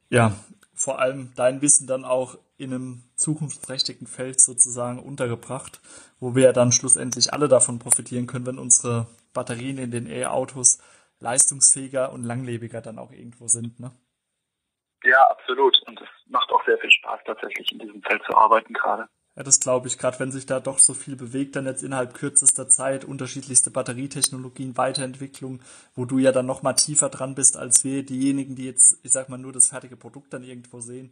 ja, 0.10 0.36
vor 0.76 1.00
allem 1.00 1.34
dein 1.36 1.62
Wissen 1.62 1.88
dann 1.88 2.06
auch 2.06 2.38
in 2.58 2.74
einem 2.74 3.04
zukunftsträchtigen 3.16 4.08
Feld 4.08 4.42
sozusagen 4.42 5.00
untergebracht, 5.00 5.82
wo 6.20 6.36
wir 6.36 6.54
dann 6.54 6.72
schlussendlich 6.72 7.34
alle 7.34 7.48
davon 7.48 7.80
profitieren 7.80 8.28
können, 8.28 8.46
wenn 8.46 8.60
unsere 8.60 9.08
Batterien 9.34 9.78
in 9.78 9.92
den 9.92 10.08
E-Autos 10.08 10.80
leistungsfähiger 11.20 12.12
und 12.12 12.24
langlebiger 12.24 12.82
dann 12.82 13.00
auch 13.00 13.12
irgendwo 13.12 13.48
sind, 13.48 13.80
ne? 13.80 13.92
Ja, 15.04 15.22
absolut. 15.30 15.78
Und 15.86 16.00
es 16.02 16.08
macht 16.28 16.50
auch 16.52 16.64
sehr 16.66 16.78
viel 16.78 16.92
Spaß, 16.92 17.20
tatsächlich 17.26 17.72
in 17.72 17.80
diesem 17.80 18.02
Feld 18.02 18.24
zu 18.26 18.36
arbeiten 18.36 18.74
gerade. 18.74 19.08
Ja, 19.36 19.42
das 19.42 19.60
glaube 19.60 19.88
ich, 19.88 19.98
gerade 19.98 20.20
wenn 20.20 20.32
sich 20.32 20.46
da 20.46 20.60
doch 20.60 20.78
so 20.78 20.94
viel 20.94 21.16
bewegt, 21.16 21.56
dann 21.56 21.66
jetzt 21.66 21.82
innerhalb 21.82 22.14
kürzester 22.14 22.70
Zeit, 22.70 23.04
unterschiedlichste 23.04 23.72
Batterietechnologien, 23.72 24.78
Weiterentwicklung, 24.78 25.60
wo 25.96 26.06
du 26.06 26.20
ja 26.20 26.32
dann 26.32 26.46
noch 26.46 26.62
mal 26.62 26.74
tiefer 26.74 27.10
dran 27.10 27.34
bist 27.34 27.58
als 27.58 27.84
wir, 27.84 28.06
diejenigen, 28.06 28.56
die 28.56 28.66
jetzt, 28.66 29.00
ich 29.04 29.12
sag 29.12 29.30
mal, 29.30 29.40
nur 29.40 29.52
das 29.52 29.70
fertige 29.70 29.98
Produkt 29.98 30.34
dann 30.34 30.44
irgendwo 30.44 30.82
sehen, 30.82 31.12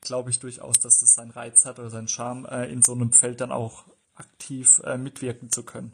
glaube 0.00 0.30
ich 0.30 0.40
durchaus, 0.40 0.80
dass 0.80 1.00
das 1.00 1.14
seinen 1.14 1.30
Reiz 1.30 1.66
hat 1.66 1.78
oder 1.78 1.90
seinen 1.90 2.08
Charme, 2.08 2.46
äh, 2.46 2.72
in 2.72 2.82
so 2.82 2.92
einem 2.92 3.12
Feld 3.12 3.42
dann 3.42 3.52
auch 3.52 3.84
aktiv 4.14 4.80
äh, 4.84 4.96
mitwirken 4.96 5.50
zu 5.50 5.62
können. 5.62 5.92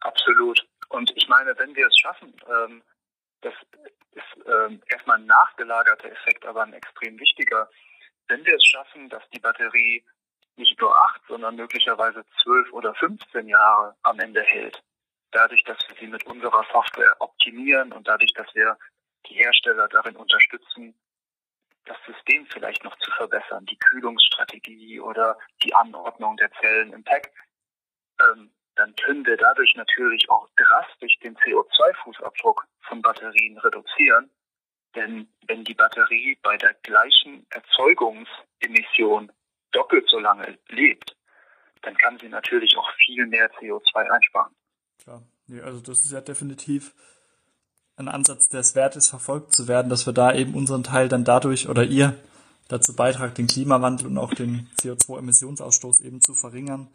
Absolut. 0.00 0.66
Und 0.88 1.12
ich 1.16 1.28
meine, 1.28 1.54
wenn 1.58 1.74
wir 1.76 1.86
es 1.86 1.98
schaffen, 1.98 2.32
ähm, 2.48 2.82
das 3.44 3.54
ist 4.12 4.46
ähm, 4.46 4.82
erstmal 4.86 5.18
ein 5.18 5.26
nachgelagerter 5.26 6.10
Effekt, 6.10 6.46
aber 6.46 6.62
ein 6.62 6.72
extrem 6.72 7.18
wichtiger, 7.18 7.68
wenn 8.28 8.44
wir 8.44 8.54
es 8.54 8.64
schaffen, 8.64 9.08
dass 9.08 9.22
die 9.30 9.40
Batterie 9.40 10.04
nicht 10.56 10.80
nur 10.80 10.96
acht, 10.96 11.20
sondern 11.28 11.56
möglicherweise 11.56 12.24
zwölf 12.42 12.72
oder 12.72 12.94
15 12.94 13.48
Jahre 13.48 13.96
am 14.02 14.18
Ende 14.20 14.42
hält, 14.42 14.82
dadurch, 15.32 15.62
dass 15.64 15.78
wir 15.88 15.96
sie 15.96 16.06
mit 16.06 16.24
unserer 16.26 16.64
Software 16.72 17.16
optimieren 17.18 17.92
und 17.92 18.06
dadurch, 18.06 18.32
dass 18.34 18.52
wir 18.54 18.78
die 19.26 19.34
Hersteller 19.34 19.88
darin 19.88 20.16
unterstützen, 20.16 20.94
das 21.84 21.96
System 22.06 22.46
vielleicht 22.46 22.82
noch 22.84 22.96
zu 22.98 23.10
verbessern, 23.10 23.66
die 23.66 23.78
Kühlungsstrategie 23.78 25.00
oder 25.00 25.36
die 25.62 25.74
Anordnung 25.74 26.36
der 26.36 26.50
Zellen 26.60 26.92
im 26.92 27.04
Pack, 27.04 27.30
ähm, 28.20 28.50
dann 28.76 28.94
können 28.96 29.24
wir 29.24 29.36
dadurch 29.36 29.74
natürlich 29.76 30.28
auch 30.28 30.48
drastisch 30.56 31.16
den 31.20 31.36
CO2-Fußabdruck 31.36 32.62
von 32.88 33.02
Batterien 33.02 33.58
reduzieren. 33.58 34.30
Denn 34.94 35.28
wenn 35.46 35.64
die 35.64 35.74
Batterie 35.74 36.38
bei 36.42 36.56
der 36.56 36.74
gleichen 36.82 37.46
Erzeugungsemission 37.50 39.32
doppelt 39.72 40.08
so 40.08 40.18
lange 40.18 40.58
lebt, 40.68 41.16
dann 41.82 41.96
kann 41.96 42.18
sie 42.18 42.28
natürlich 42.28 42.76
auch 42.76 42.90
viel 43.04 43.26
mehr 43.26 43.50
CO2 43.54 44.10
einsparen. 44.10 44.54
Klar, 45.02 45.22
nee, 45.46 45.60
also 45.60 45.80
das 45.80 46.04
ist 46.04 46.12
ja 46.12 46.20
definitiv 46.20 46.94
ein 47.96 48.08
Ansatz, 48.08 48.48
der 48.48 48.60
es 48.60 48.74
wert 48.74 48.96
ist, 48.96 49.08
verfolgt 49.08 49.52
zu 49.52 49.68
werden, 49.68 49.88
dass 49.88 50.06
wir 50.06 50.12
da 50.12 50.34
eben 50.34 50.54
unseren 50.54 50.82
Teil 50.82 51.08
dann 51.08 51.24
dadurch 51.24 51.68
oder 51.68 51.84
ihr 51.84 52.16
dazu 52.68 52.96
beitragt, 52.96 53.38
den 53.38 53.46
Klimawandel 53.46 54.06
und 54.06 54.18
auch 54.18 54.34
den 54.34 54.68
CO2-Emissionsausstoß 54.80 56.02
eben 56.02 56.20
zu 56.20 56.34
verringern, 56.34 56.88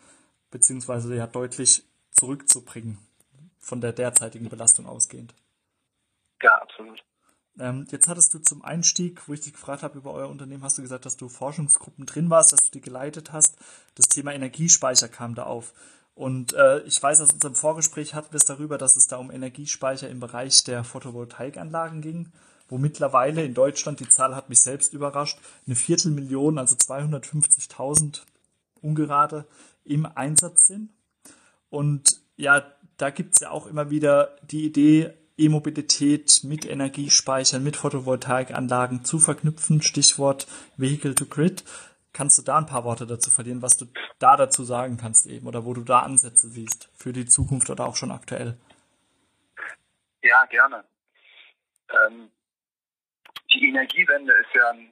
beziehungsweise 0.52 1.16
ja 1.16 1.28
deutlich 1.28 1.84
zurückzubringen 2.12 2.98
von 3.60 3.82
der 3.82 3.94
derzeitigen 3.94 4.50
Belastung 4.50 4.86
ausgehend. 4.86 5.34
Ja, 6.42 6.56
absolut. 6.62 7.04
Ähm, 7.60 7.86
jetzt 7.92 8.08
hattest 8.08 8.34
du 8.34 8.40
zum 8.40 8.64
Einstieg, 8.64 9.28
wo 9.28 9.34
ich 9.34 9.42
dich 9.42 9.54
gefragt 9.54 9.84
habe 9.84 9.98
über 9.98 10.14
euer 10.14 10.30
Unternehmen, 10.30 10.64
hast 10.64 10.78
du 10.78 10.82
gesagt, 10.82 11.06
dass 11.06 11.18
du 11.18 11.28
Forschungsgruppen 11.28 12.06
drin 12.06 12.30
warst, 12.30 12.54
dass 12.54 12.64
du 12.64 12.72
die 12.72 12.82
geleitet 12.82 13.34
hast. 13.34 13.58
Das 13.96 14.08
Thema 14.08 14.34
Energiespeicher 14.34 15.10
kam 15.10 15.36
da 15.36 15.44
auf. 15.44 15.74
Und 16.16 16.54
äh, 16.54 16.80
ich 16.82 17.02
weiß, 17.02 17.22
aus 17.22 17.34
unserem 17.34 17.56
Vorgespräch 17.56 18.14
hatten 18.14 18.32
wir 18.34 18.38
es 18.38 18.46
darüber, 18.46 18.78
dass 18.78 18.96
es 18.96 19.08
da 19.08 19.18
um 19.18 19.32
Energiespeicher 19.32 20.10
im 20.10 20.20
Bereich 20.20 20.64
der 20.64 20.84
Photovoltaikanlagen 20.84 22.02
ging, 22.02 22.32
wo 22.68 22.78
mittlerweile 22.78 23.44
in 23.44 23.54
Deutschland, 23.54 24.00
die 24.00 24.10
Zahl 24.10 24.36
hat 24.36 24.50
mich 24.50 24.62
selbst 24.62 24.94
überrascht, 24.94 25.40
eine 25.66 25.76
Viertelmillion, 25.76 26.58
also 26.58 26.76
250.000 26.76 28.22
ungerade 28.82 29.46
im 29.84 30.06
Einsatz 30.06 30.68
sind. 30.68 30.90
Und 31.70 32.22
ja, 32.36 32.66
da 32.98 33.10
gibt 33.10 33.36
es 33.36 33.42
ja 33.42 33.52
auch 33.52 33.68
immer 33.68 33.90
wieder 33.90 34.36
die 34.44 34.66
Idee, 34.66 35.14
E-Mobilität 35.38 36.42
mit 36.44 36.66
Energiespeichern, 36.66 37.64
mit 37.64 37.78
Photovoltaikanlagen 37.78 39.06
zu 39.06 39.20
verknüpfen. 39.20 39.82
Stichwort 39.82 40.48
Vehicle 40.76 41.16
to 41.16 41.26
Grid. 41.26 41.64
Kannst 42.12 42.38
du 42.38 42.42
da 42.42 42.58
ein 42.58 42.66
paar 42.66 42.84
Worte 42.84 43.08
dazu 43.08 43.30
verlieren, 43.30 43.62
was 43.62 43.78
du 43.78 43.86
da 44.18 44.36
dazu 44.36 44.64
sagen 44.64 44.98
kannst 44.98 45.28
eben 45.28 45.48
oder 45.48 45.64
wo 45.64 45.74
du 45.74 45.82
da 45.82 46.00
Ansätze 46.00 46.50
siehst 46.50 46.90
für 46.94 47.14
die 47.14 47.26
Zukunft 47.26 47.70
oder 47.70 47.86
auch 47.86 47.96
schon 47.96 48.12
aktuell? 48.12 48.58
Ja, 50.22 50.46
gerne. 50.46 50.84
Ähm, 51.90 52.30
die 53.54 53.70
Energiewende 53.70 54.34
ist 54.34 54.54
ja 54.54 54.70
ein, 54.72 54.92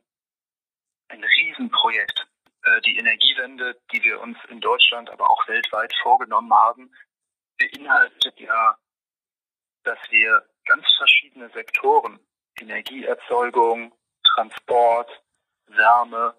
ein 1.09 1.23
Riesenprojekt. 1.23 2.27
Äh, 2.67 2.81
die 2.81 2.97
Energiewende, 2.97 3.79
die 3.91 4.03
wir 4.03 4.19
uns 4.21 4.37
in 4.49 4.59
Deutschland, 4.59 5.09
aber 5.09 5.29
auch 5.29 5.47
weltweit 5.47 5.93
vorgenommen 6.03 6.53
haben, 6.53 6.91
beinhaltet 7.57 8.39
ja 8.39 8.77
dass 9.87 9.99
wir 10.09 10.45
ganz 10.65 10.85
verschiedene 10.97 11.49
Sektoren, 11.51 12.19
Energieerzeugung, 12.59 13.93
Transport, 14.23 15.09
Wärme, 15.67 16.35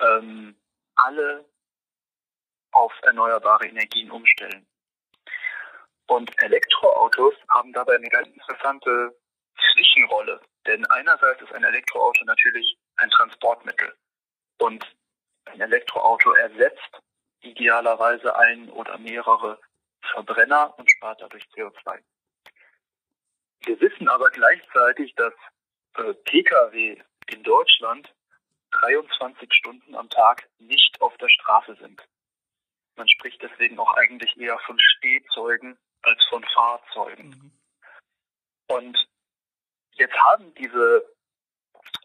ähm, 0.00 0.56
alle 0.94 1.44
auf 2.70 2.92
erneuerbare 3.02 3.66
Energien 3.66 4.10
umstellen. 4.10 4.66
Und 6.06 6.30
Elektroautos 6.40 7.34
haben 7.48 7.72
dabei 7.72 7.96
eine 7.96 8.08
ganz 8.08 8.28
interessante 8.28 9.18
Zwischenrolle. 9.72 10.40
Denn 10.66 10.86
einerseits 10.86 11.42
ist 11.42 11.52
ein 11.52 11.64
Elektroauto 11.64 12.24
natürlich 12.24 12.78
ein 12.98 13.10
Transportmittel. 13.10 13.96
Und 14.58 14.84
ein 15.46 15.60
Elektroauto 15.60 16.32
ersetzt 16.32 17.02
idealerweise 17.40 18.36
ein 18.36 18.68
oder 18.70 18.98
mehrere 18.98 19.60
Verbrenner 20.12 20.74
und 20.78 20.90
spart 20.90 21.20
dadurch 21.20 21.44
CO2. 21.54 22.02
Wir 23.60 23.80
wissen 23.80 24.08
aber 24.08 24.30
gleichzeitig, 24.30 25.14
dass 25.14 25.32
äh, 25.94 26.14
Pkw 26.14 27.02
in 27.28 27.42
Deutschland 27.42 28.12
23 28.72 29.52
Stunden 29.52 29.94
am 29.94 30.08
Tag 30.10 30.48
nicht 30.58 31.00
auf 31.00 31.16
der 31.18 31.28
Straße 31.28 31.76
sind. 31.80 32.02
Man 32.96 33.08
spricht 33.08 33.42
deswegen 33.42 33.78
auch 33.78 33.92
eigentlich 33.94 34.36
eher 34.38 34.58
von 34.60 34.78
Stehzeugen 34.78 35.78
als 36.02 36.22
von 36.28 36.44
Fahrzeugen. 36.54 37.28
Mhm. 37.28 37.52
Und 38.68 39.08
jetzt 39.92 40.16
haben 40.16 40.54
diese, 40.54 41.04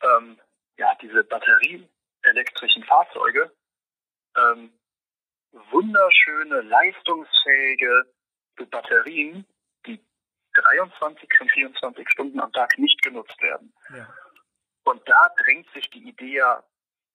ähm, 0.04 0.40
ja, 0.78 0.94
diese 1.02 1.24
batterieelektrischen 2.22 2.84
Fahrzeuge 2.84 3.52
ähm, 4.38 4.72
wunderschöne, 5.72 6.62
leistungsfähige 6.62 8.06
Batterien, 8.70 9.46
23 10.54 11.30
von 11.38 11.50
24 11.50 12.10
Stunden 12.10 12.40
am 12.40 12.52
Tag 12.52 12.78
nicht 12.78 13.02
genutzt 13.02 13.42
werden. 13.42 13.74
Ja. 13.96 14.14
Und 14.84 15.02
da 15.08 15.30
drängt 15.38 15.72
sich 15.74 15.90
die 15.90 16.10
Idee 16.10 16.38
ja 16.38 16.64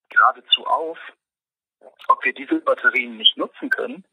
geradezu 0.09 0.67
auf, 0.67 0.99
ob 2.09 2.25
wir 2.25 2.33
diese 2.33 2.61
Batterien 2.61 3.17
nicht 3.17 3.37
nutzen 3.37 3.71
können, 3.71 4.05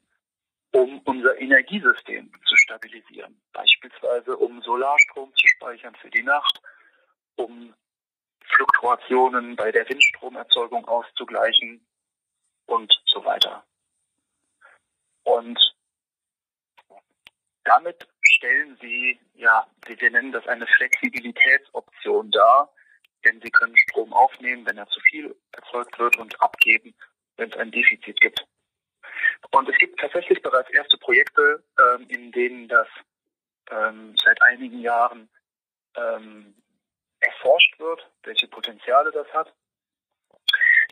um 0.74 1.00
unser 1.06 1.38
Energiesystem 1.40 2.32
zu 2.46 2.58
stabilisieren. 2.58 3.42
Beispielsweise 3.54 4.36
um 4.38 4.62
Solarstrom 4.62 5.34
zu 5.36 5.48
speichern 5.48 5.96
für 5.96 6.10
die 6.10 6.24
Nacht, 6.24 6.62
um 7.36 7.74
Fluktuationen 8.56 9.56
bei 9.56 9.72
der 9.72 9.88
Windstromerzeugung 9.88 10.88
auszugleichen 10.88 11.86
und 12.66 12.94
so 13.06 13.24
weiter. 13.26 13.64
Und 15.24 15.60
damit 17.64 18.08
stellen 18.22 18.78
sie, 18.82 19.20
ja, 19.36 19.66
wir 19.86 20.12
nennen 20.12 20.32
das 20.32 20.48
eine 20.48 20.68
Flexibilitätsoption 20.68 22.32
dar, 22.32 22.74
denn 23.26 23.42
sie 23.42 23.52
können 23.52 23.78
Strom 23.78 24.14
aufnehmen, 24.14 24.66
wenn 24.66 24.78
er 24.78 24.88
zu 24.88 25.00
viel 25.00 25.36
erzeugt 25.52 25.98
wird 25.98 26.18
und 26.18 26.40
abgeben, 26.42 26.94
wenn 27.38 27.50
es 27.50 27.58
ein 27.58 27.72
Defizit 27.72 28.20
gibt. 28.20 28.46
Und 29.52 29.70
es 29.70 29.78
gibt 29.78 30.00
tatsächlich 30.00 30.42
bereits 30.42 30.70
erste 30.72 30.98
Projekte, 30.98 31.64
ähm, 31.80 32.06
in 32.10 32.32
denen 32.32 32.68
das 32.68 32.88
ähm, 33.72 34.16
seit 34.24 34.42
einigen 34.42 34.80
Jahren 34.80 35.30
ähm, 35.96 36.56
erforscht 37.24 37.80
wird, 37.80 38.10
welche 38.24 38.48
Potenziale 38.48 39.12
das 39.12 39.28
hat. 39.34 39.54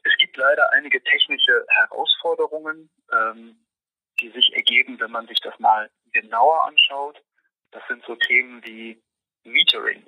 Es 0.04 0.16
gibt 0.18 0.36
leider 0.38 0.72
einige 0.72 1.02
technische 1.04 1.66
Herausforderungen, 1.70 2.90
ähm, 3.12 3.56
die 4.20 4.32
sich 4.32 4.52
ergeben, 4.54 5.00
wenn 5.00 5.12
man 5.12 5.28
sich 5.28 5.40
das 5.40 5.58
mal 5.60 5.90
genauer 6.12 6.66
anschaut. 6.66 7.22
Das 7.72 7.84
sind 7.88 8.04
so 8.06 8.16
Themen 8.16 8.64
wie 8.66 9.02
Metering. 9.44 10.04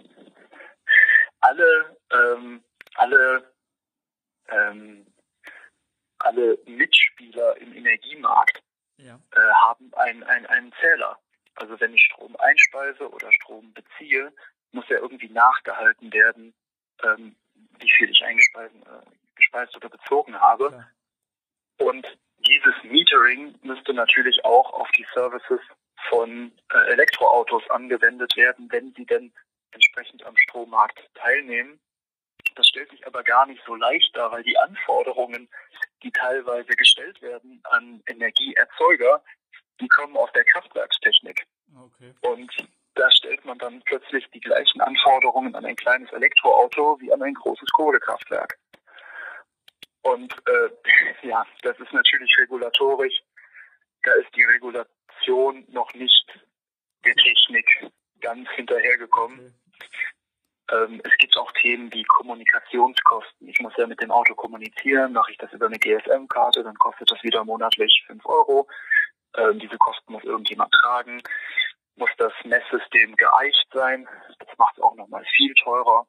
Alle, 1.42 1.98
ähm, 2.12 2.64
alle, 2.96 3.54
ähm, 4.48 5.06
alle 6.20 6.58
Mitspieler 6.66 7.58
im 7.58 7.74
Energiemarkt 7.74 8.64
ja. 8.98 9.20
äh, 9.32 9.54
haben 9.62 9.92
ein, 9.96 10.24
ein, 10.24 10.46
einen 10.48 10.74
Zähler. 10.82 11.20
Also 11.56 11.80
wenn 11.80 11.94
ich 11.94 12.02
Strom 12.02 12.36
einspeise 12.38 13.10
oder 13.10 13.32
Strom 13.32 13.74
beziehe, 13.74 14.34
muss 14.74 14.88
ja 14.90 14.98
irgendwie 14.98 15.30
nachgehalten 15.30 16.12
werden, 16.12 16.54
ähm, 17.04 17.36
wie 17.80 17.92
viel 17.98 18.10
ich 18.10 18.24
eingespeist 18.24 18.76
äh, 18.76 19.10
gespeist 19.36 19.76
oder 19.76 19.90
bezogen 19.90 20.40
habe. 20.40 20.86
Ja. 21.80 21.88
Und 21.88 22.06
dieses 22.40 22.76
Metering 22.84 23.56
müsste 23.62 23.94
natürlich 23.94 24.44
auch 24.46 24.74
auf 24.74 24.90
die 24.92 25.06
Services 25.14 25.60
von 26.10 26.52
äh, 26.72 26.92
Elektroautos 26.92 27.70
angewendet 27.70 28.36
werden, 28.36 28.72
wenn 28.72 28.94
sie 28.94 29.06
denn 29.06 29.34
entsprechend 29.72 30.24
am 30.26 30.38
Strommarkt 30.38 31.00
teilnehmen. 31.16 31.80
Das 32.56 32.68
stellt 32.68 32.92
sich 32.92 33.06
aber 33.08 33.24
gar 33.24 33.46
nicht 33.48 33.64
so 33.66 33.76
leicht 33.76 34.16
dar, 34.16 34.32
weil 34.32 34.44
die 34.44 34.58
Anforderungen, 34.58 35.50
die 36.04 36.12
teilweise 36.12 36.76
gestellt 36.76 37.22
werden 37.22 37.62
an 37.72 38.04
Energieerzeuger, 38.06 39.24
die 39.80 39.88
kommen 39.88 40.16
aus 40.18 40.32
der 40.34 40.44
Kraftwerkstechnik. 40.44 41.48
Okay. 41.76 42.14
Und 42.22 42.52
da 42.96 43.10
stellt 43.12 43.44
man 43.46 43.58
dann 43.58 43.82
plötzlich 43.86 44.30
die 44.32 44.40
gleichen 44.40 44.82
Anforderungen 44.82 45.56
an 45.56 45.66
ein 45.66 45.76
kleines 45.76 46.12
Elektroauto 46.12 47.00
wie 47.00 47.12
an 47.12 47.22
ein 47.22 47.34
großes 47.34 47.70
Kohlekraftwerk. 47.72 48.58
Und 50.02 50.34
äh, 50.48 50.70
ja, 51.28 51.46
das 51.62 51.80
ist 51.80 51.94
natürlich 51.94 52.36
regulatorisch. 52.38 53.22
Da 54.04 54.12
ist 54.14 54.36
die 54.36 54.44
Regulation 54.44 55.66
noch 55.70 55.94
nicht 55.94 56.40
der 57.06 57.16
Technik 57.16 57.66
ganz 58.20 58.50
hinterhergekommen. 58.52 59.54
Okay. 59.76 59.90
Ähm, 60.72 61.02
es 61.04 61.12
gibt 61.18 61.38
auch 61.38 61.52
Themen 61.54 61.92
wie 61.94 62.04
Kommunikationskosten. 62.04 63.48
Ich 63.48 63.60
muss 63.60 63.74
ja 63.78 63.88
mit 63.88 64.02
dem 64.02 64.12
Auto 64.12 64.34
kommunizieren, 64.34 65.14
mache 65.14 65.32
ich 65.32 65.38
das 65.38 65.52
über 65.52 65.68
eine 65.68 65.78
GSM-Karte, 65.78 66.64
dann 66.64 66.76
kostet 66.76 67.12
das 67.12 67.22
wieder 67.24 67.44
monatlich 67.44 68.04
5 68.08 68.26
Euro. 68.26 68.68
Ähm, 69.36 69.60
diese 69.60 69.78
Kosten 69.78 70.14
muss 70.14 70.24
irgendjemand 70.24 70.72
tragen. 70.74 71.22
Muss 71.96 72.10
das 72.18 72.34
Messsystem 72.44 73.16
geeicht 73.16 73.68
sein. 73.74 74.08
Das 74.40 74.58
macht 74.58 74.78
es 74.78 74.84
auch 74.84 74.96
nochmal 74.96 75.24
viel 75.36 75.54
teurer. 75.56 76.08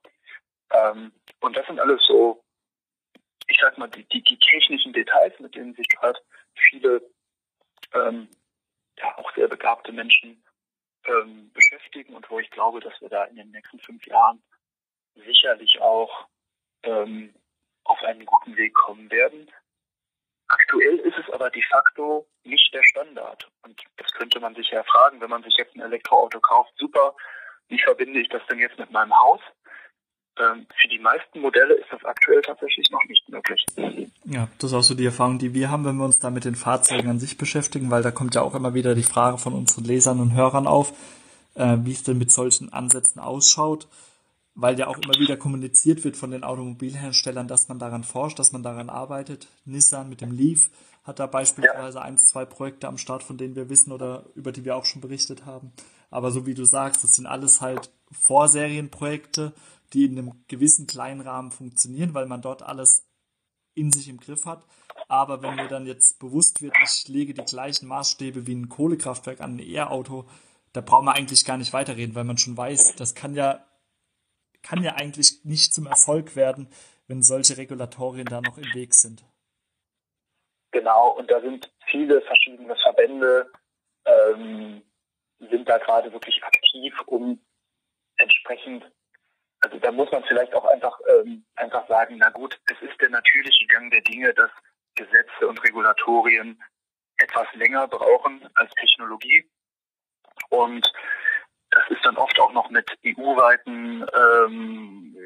Ähm, 0.72 1.12
und 1.40 1.56
das 1.56 1.66
sind 1.66 1.78
alles 1.78 2.00
so 2.06 2.44
ich 3.48 3.58
sag 3.60 3.76
mal, 3.78 3.88
die, 3.88 4.04
die, 4.04 4.22
die 4.22 4.38
technischen 4.38 4.92
Details, 4.92 5.38
mit 5.40 5.54
denen 5.54 5.74
sich 5.74 5.88
gerade 5.88 6.18
viele 6.54 7.02
ähm, 7.92 8.28
ja, 8.98 9.16
auch 9.18 9.34
sehr 9.34 9.48
begabte 9.48 9.92
Menschen 9.92 10.42
ähm, 11.04 11.52
beschäftigen 11.52 12.14
und 12.14 12.30
wo 12.30 12.38
ich 12.38 12.50
glaube, 12.50 12.80
dass 12.80 12.98
wir 13.00 13.08
da 13.08 13.24
in 13.24 13.36
den 13.36 13.50
nächsten 13.50 13.78
fünf 13.80 14.06
Jahren 14.06 14.42
sicherlich 15.14 15.80
auch 15.80 16.26
ähm, 16.82 17.34
auf 17.84 18.02
einen 18.02 18.24
guten 18.24 18.56
Weg 18.56 18.74
kommen 18.74 19.10
werden. 19.10 19.50
Aktuell 20.48 20.98
ist 20.98 21.16
es 21.18 21.32
aber 21.32 21.50
de 21.50 21.62
facto 21.62 22.26
nicht 22.44 22.72
der 22.74 22.82
Standard. 22.84 23.48
Und 23.62 23.80
das 23.96 24.10
könnte 24.12 24.40
man 24.40 24.54
sich 24.54 24.70
ja 24.70 24.82
fragen, 24.84 25.20
wenn 25.20 25.30
man 25.30 25.42
sich 25.42 25.54
jetzt 25.56 25.74
ein 25.74 25.80
Elektroauto 25.80 26.40
kauft, 26.40 26.72
super, 26.78 27.14
wie 27.68 27.80
verbinde 27.80 28.20
ich 28.20 28.28
das 28.28 28.42
denn 28.48 28.58
jetzt 28.58 28.78
mit 28.78 28.90
meinem 28.90 29.18
Haus? 29.18 29.40
Ähm, 30.38 30.66
für 30.80 30.88
die 30.88 30.98
meisten 30.98 31.40
Modelle 31.40 31.74
ist 31.74 31.90
das 31.92 32.04
aktuell 32.04 32.42
tatsächlich 32.42 32.90
noch 32.90 33.04
nicht 33.06 33.28
möglich. 33.28 33.64
Ja, 34.24 34.48
das 34.58 34.70
ist 34.70 34.76
auch 34.76 34.82
so 34.82 34.94
die 34.94 35.06
Erfahrung, 35.06 35.38
die 35.38 35.54
wir 35.54 35.70
haben, 35.70 35.84
wenn 35.84 35.96
wir 35.96 36.04
uns 36.04 36.18
da 36.18 36.30
mit 36.30 36.44
den 36.44 36.56
Fahrzeugen 36.56 37.08
an 37.08 37.20
sich 37.20 37.38
beschäftigen, 37.38 37.90
weil 37.90 38.02
da 38.02 38.10
kommt 38.10 38.34
ja 38.34 38.42
auch 38.42 38.54
immer 38.54 38.74
wieder 38.74 38.94
die 38.94 39.04
Frage 39.04 39.38
von 39.38 39.54
unseren 39.54 39.84
Lesern 39.84 40.20
und 40.20 40.34
Hörern 40.34 40.66
auf, 40.66 40.92
äh, 41.54 41.76
wie 41.84 41.92
es 41.92 42.02
denn 42.02 42.18
mit 42.18 42.32
solchen 42.32 42.72
Ansätzen 42.72 43.20
ausschaut, 43.20 43.86
weil 44.54 44.78
ja 44.78 44.86
auch 44.86 44.98
immer 44.98 45.18
wieder 45.18 45.36
kommuniziert 45.36 46.04
wird 46.04 46.16
von 46.16 46.30
den 46.30 46.44
Automobilherstellern, 46.44 47.48
dass 47.48 47.68
man 47.68 47.78
daran 47.78 48.04
forscht, 48.04 48.38
dass 48.38 48.52
man 48.52 48.62
daran 48.62 48.88
arbeitet. 48.88 49.48
Nissan 49.64 50.08
mit 50.08 50.20
dem 50.20 50.30
Leaf 50.30 50.70
hat 51.02 51.18
da 51.18 51.26
beispielsweise 51.26 51.98
ja. 51.98 52.04
eins, 52.04 52.26
zwei 52.26 52.44
Projekte 52.44 52.88
am 52.88 52.98
Start, 52.98 53.22
von 53.22 53.36
denen 53.36 53.56
wir 53.56 53.68
wissen 53.68 53.92
oder 53.92 54.26
über 54.34 54.52
die 54.52 54.64
wir 54.64 54.76
auch 54.76 54.84
schon 54.84 55.02
berichtet 55.02 55.44
haben. 55.44 55.72
Aber 56.10 56.30
so 56.30 56.46
wie 56.46 56.54
du 56.54 56.64
sagst, 56.64 57.02
das 57.04 57.16
sind 57.16 57.26
alles 57.26 57.60
halt 57.60 57.90
Vorserienprojekte, 58.12 59.52
die 59.92 60.04
in 60.04 60.18
einem 60.18 60.44
gewissen 60.48 60.86
kleinen 60.86 61.20
Rahmen 61.20 61.50
funktionieren, 61.50 62.14
weil 62.14 62.26
man 62.26 62.40
dort 62.40 62.62
alles 62.62 63.06
in 63.74 63.92
sich 63.92 64.08
im 64.08 64.18
Griff 64.18 64.46
hat. 64.46 64.64
Aber 65.08 65.42
wenn 65.42 65.56
mir 65.56 65.68
dann 65.68 65.86
jetzt 65.86 66.18
bewusst 66.20 66.62
wird, 66.62 66.74
ich 66.84 67.08
lege 67.08 67.34
die 67.34 67.44
gleichen 67.44 67.86
Maßstäbe 67.88 68.46
wie 68.46 68.54
ein 68.54 68.68
Kohlekraftwerk 68.68 69.40
an 69.40 69.56
ein 69.56 69.58
E-Auto, 69.58 70.26
da 70.72 70.80
braucht 70.80 71.04
man 71.04 71.14
eigentlich 71.14 71.44
gar 71.44 71.56
nicht 71.56 71.72
weiterreden, 71.72 72.14
weil 72.14 72.24
man 72.24 72.38
schon 72.38 72.56
weiß, 72.56 72.94
das 72.96 73.14
kann 73.14 73.34
ja, 73.34 73.64
kann 74.64 74.82
ja 74.82 74.94
eigentlich 74.96 75.44
nicht 75.44 75.72
zum 75.72 75.86
Erfolg 75.86 76.34
werden, 76.34 76.68
wenn 77.06 77.22
solche 77.22 77.56
Regulatorien 77.56 78.26
da 78.26 78.40
noch 78.40 78.58
im 78.58 78.74
Weg 78.74 78.94
sind. 78.94 79.24
Genau, 80.72 81.10
und 81.10 81.30
da 81.30 81.40
sind 81.40 81.72
viele 81.86 82.20
verschiedene 82.22 82.74
Verbände, 82.76 83.52
ähm, 84.04 84.82
sind 85.38 85.68
da 85.68 85.78
gerade 85.78 86.12
wirklich 86.12 86.42
aktiv, 86.42 86.92
um 87.06 87.40
entsprechend 88.16 88.90
also 89.64 89.78
da 89.78 89.90
muss 89.92 90.10
man 90.12 90.22
vielleicht 90.24 90.54
auch 90.54 90.66
einfach, 90.66 90.98
ähm, 91.08 91.42
einfach 91.56 91.88
sagen, 91.88 92.18
na 92.18 92.28
gut, 92.28 92.60
es 92.66 92.76
ist 92.82 93.00
der 93.00 93.08
natürliche 93.08 93.66
Gang 93.68 93.90
der 93.90 94.02
Dinge, 94.02 94.34
dass 94.34 94.50
Gesetze 94.94 95.48
und 95.48 95.62
Regulatorien 95.64 96.62
etwas 97.16 97.46
länger 97.54 97.88
brauchen 97.88 98.46
als 98.56 98.70
Technologie. 98.74 99.48
Und 100.50 100.92
das 101.74 101.90
ist 101.90 102.04
dann 102.04 102.16
oft 102.16 102.38
auch 102.38 102.52
noch 102.52 102.70
mit 102.70 102.88
EU-weiten 103.04 104.06
ähm, 104.14 105.16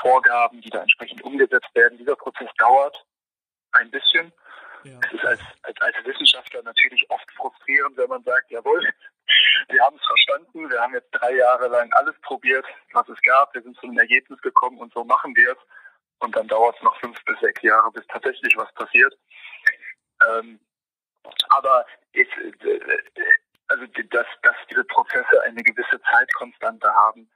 Vorgaben, 0.00 0.60
die 0.60 0.70
da 0.70 0.82
entsprechend 0.82 1.22
umgesetzt 1.22 1.72
werden. 1.74 1.98
Dieser 1.98 2.16
Prozess 2.16 2.50
dauert 2.58 3.04
ein 3.72 3.90
bisschen. 3.90 4.32
Ja. 4.82 4.98
Es 5.06 5.12
ist 5.12 5.24
als, 5.24 5.40
als, 5.62 5.80
als 5.80 5.96
Wissenschaftler 6.04 6.62
natürlich 6.62 7.08
oft 7.10 7.30
frustrierend, 7.36 7.96
wenn 7.96 8.08
man 8.08 8.22
sagt, 8.24 8.50
jawohl, 8.50 8.80
wir 9.68 9.82
haben 9.82 9.96
es 9.96 10.06
verstanden, 10.06 10.68
wir 10.68 10.80
haben 10.80 10.94
jetzt 10.94 11.10
drei 11.12 11.34
Jahre 11.36 11.68
lang 11.68 11.92
alles 11.94 12.14
probiert, 12.22 12.66
was 12.92 13.08
es 13.08 13.20
gab, 13.22 13.54
wir 13.54 13.62
sind 13.62 13.76
zu 13.76 13.86
einem 13.86 13.98
Ergebnis 13.98 14.40
gekommen 14.42 14.78
und 14.78 14.92
so 14.92 15.04
machen 15.04 15.34
wir 15.36 15.52
es. 15.52 15.58
Und 16.18 16.36
dann 16.36 16.48
dauert 16.48 16.76
es 16.76 16.82
noch 16.82 16.98
fünf 17.00 17.22
bis 17.24 17.38
sechs 17.40 17.62
Jahre, 17.62 17.90
bis 17.92 18.06
tatsächlich 18.08 18.56
was 18.56 18.72
passiert. 18.74 19.16
Ähm, 20.28 20.60
aber 21.50 21.86
ich, 22.12 22.28
äh, 22.36 22.90
also 23.74 23.86
dass, 24.10 24.26
dass 24.42 24.54
diese 24.70 24.84
Prozesse 24.84 25.42
eine 25.44 25.62
gewisse 25.62 26.00
Zeitkonstante 26.10 26.88
haben, 26.88 27.28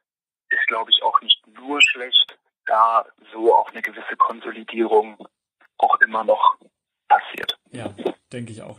ist 0.48 0.66
glaube 0.68 0.90
ich 0.90 1.02
auch 1.02 1.20
nicht 1.20 1.42
nur 1.48 1.80
schlecht, 1.82 2.38
da 2.66 3.04
so 3.32 3.54
auch 3.54 3.70
eine 3.70 3.82
gewisse 3.82 4.16
Konsolidierung 4.16 5.26
auch 5.78 6.00
immer 6.00 6.24
noch 6.24 6.56
passiert. 7.08 7.58
Ja, 7.70 7.94
denke 8.32 8.52
ich 8.52 8.62
auch. 8.62 8.78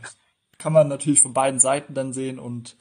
Kann 0.57 0.73
man 0.73 0.87
natürlich 0.87 1.21
von 1.21 1.33
beiden 1.33 1.59
Seiten 1.59 1.93
dann 1.93 2.13
sehen 2.13 2.39
und 2.39 2.77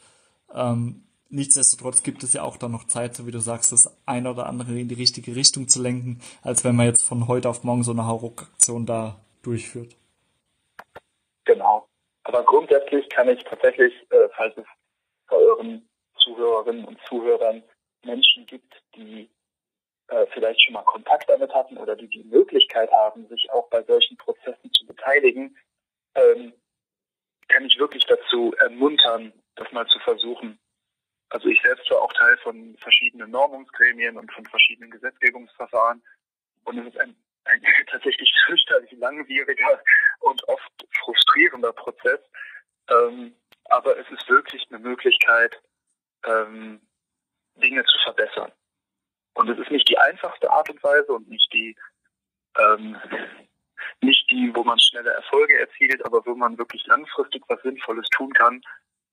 ähm, 0.54 1.06
nichtsdestotrotz 1.28 2.02
gibt 2.02 2.22
es 2.22 2.32
ja 2.32 2.42
auch 2.42 2.56
dann 2.56 2.72
noch 2.72 2.84
Zeit, 2.84 3.14
so 3.14 3.26
wie 3.26 3.30
du 3.30 3.40
sagst, 3.40 3.72
das 3.72 3.98
eine 4.06 4.30
oder 4.30 4.46
andere 4.46 4.78
in 4.78 4.88
die 4.88 4.94
richtige 4.94 5.34
Richtung 5.34 5.68
zu 5.68 5.82
lenken, 5.82 6.20
als 6.42 6.64
wenn 6.64 6.76
man 6.76 6.86
jetzt 6.86 7.04
von 7.04 7.28
heute 7.28 7.48
auf 7.48 7.64
morgen 7.64 7.84
so 7.84 7.92
eine 7.92 8.06
Hauruck-Aktion 8.06 8.86
da 8.86 9.20
durchführt. 9.42 9.97
Aber 12.28 12.44
grundsätzlich 12.44 13.08
kann 13.08 13.26
ich 13.30 13.42
tatsächlich, 13.44 13.94
äh, 14.10 14.28
falls 14.36 14.54
es 14.58 14.66
bei 15.28 15.36
euren 15.36 15.88
Zuhörerinnen 16.18 16.84
und 16.84 17.00
Zuhörern 17.08 17.62
Menschen 18.04 18.44
gibt, 18.44 18.70
die 18.94 19.30
äh, 20.08 20.26
vielleicht 20.34 20.62
schon 20.62 20.74
mal 20.74 20.82
Kontakt 20.82 21.30
damit 21.30 21.54
hatten 21.54 21.78
oder 21.78 21.96
die 21.96 22.06
die 22.06 22.24
Möglichkeit 22.24 22.92
haben, 22.92 23.26
sich 23.28 23.50
auch 23.50 23.70
bei 23.70 23.82
solchen 23.84 24.18
Prozessen 24.18 24.70
zu 24.74 24.84
beteiligen, 24.84 25.56
ähm, 26.16 26.52
kann 27.48 27.64
ich 27.64 27.78
wirklich 27.78 28.04
dazu 28.04 28.52
ermuntern, 28.58 29.32
das 29.56 29.72
mal 29.72 29.86
zu 29.86 29.98
versuchen. 30.00 30.58
Also 31.30 31.48
ich 31.48 31.62
selbst 31.62 31.90
war 31.90 32.02
auch 32.02 32.12
Teil 32.12 32.36
von 32.42 32.76
verschiedenen 32.76 33.30
Normungsgremien 33.30 34.18
und 34.18 34.30
von 34.32 34.44
verschiedenen 34.44 34.90
Gesetzgebungsverfahren. 34.90 36.02
Und 36.64 36.78
es 36.78 36.88
ist 36.88 37.00
ein, 37.00 37.16
ein 37.48 37.62
tatsächlich 37.90 38.32
fürchterlich 38.46 38.92
langwieriger 38.92 39.82
und 40.20 40.46
oft 40.48 40.86
frustrierender 41.02 41.72
Prozess. 41.72 42.20
Ähm, 42.90 43.34
aber 43.64 43.98
es 43.98 44.08
ist 44.10 44.28
wirklich 44.28 44.66
eine 44.70 44.78
Möglichkeit, 44.78 45.60
ähm, 46.26 46.80
Dinge 47.56 47.84
zu 47.84 47.98
verbessern. 48.04 48.52
Und 49.34 49.48
es 49.48 49.58
ist 49.58 49.70
nicht 49.70 49.88
die 49.88 49.98
einfachste 49.98 50.50
Art 50.50 50.68
und 50.70 50.82
Weise 50.82 51.12
und 51.12 51.28
nicht 51.28 51.52
die, 51.52 51.76
ähm, 52.58 52.96
nicht 54.00 54.28
die, 54.30 54.50
wo 54.54 54.64
man 54.64 54.78
schnelle 54.80 55.10
Erfolge 55.10 55.58
erzielt, 55.58 56.04
aber 56.04 56.24
wo 56.26 56.34
man 56.34 56.58
wirklich 56.58 56.84
langfristig 56.86 57.42
was 57.48 57.60
Sinnvolles 57.62 58.08
tun 58.10 58.32
kann. 58.32 58.60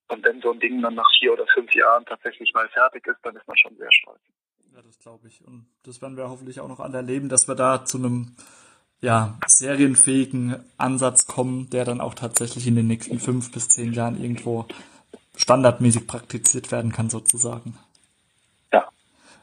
Und 0.07 0.25
wenn 0.25 0.41
so 0.41 0.51
ein 0.51 0.59
Ding 0.59 0.81
dann 0.81 0.95
nach 0.95 1.09
vier 1.19 1.33
oder 1.33 1.45
fünf 1.53 1.73
Jahren 1.73 2.05
tatsächlich 2.05 2.53
mal 2.53 2.67
fertig 2.69 3.05
ist, 3.07 3.19
dann 3.23 3.35
ist 3.35 3.47
man 3.47 3.57
schon 3.57 3.75
sehr 3.77 3.91
stolz. 3.91 4.21
Ja, 4.75 4.81
das 4.81 4.99
glaube 4.99 5.29
ich. 5.29 5.41
Und 5.47 5.67
das 5.83 6.01
werden 6.01 6.17
wir 6.17 6.27
hoffentlich 6.27 6.59
auch 6.59 6.67
noch 6.67 6.81
alle 6.81 6.97
erleben, 6.97 7.29
dass 7.29 7.47
wir 7.47 7.55
da 7.55 7.85
zu 7.85 7.97
einem 7.97 8.35
ja, 8.99 9.37
serienfähigen 9.47 10.57
Ansatz 10.75 11.27
kommen, 11.27 11.69
der 11.69 11.85
dann 11.85 12.01
auch 12.01 12.13
tatsächlich 12.13 12.67
in 12.67 12.75
den 12.75 12.87
nächsten 12.87 13.19
fünf 13.19 13.53
bis 13.53 13.69
zehn 13.69 13.93
Jahren 13.93 14.21
irgendwo 14.21 14.65
standardmäßig 15.37 16.07
praktiziert 16.07 16.73
werden 16.73 16.91
kann, 16.91 17.09
sozusagen. 17.09 17.77
Ja. 18.73 18.83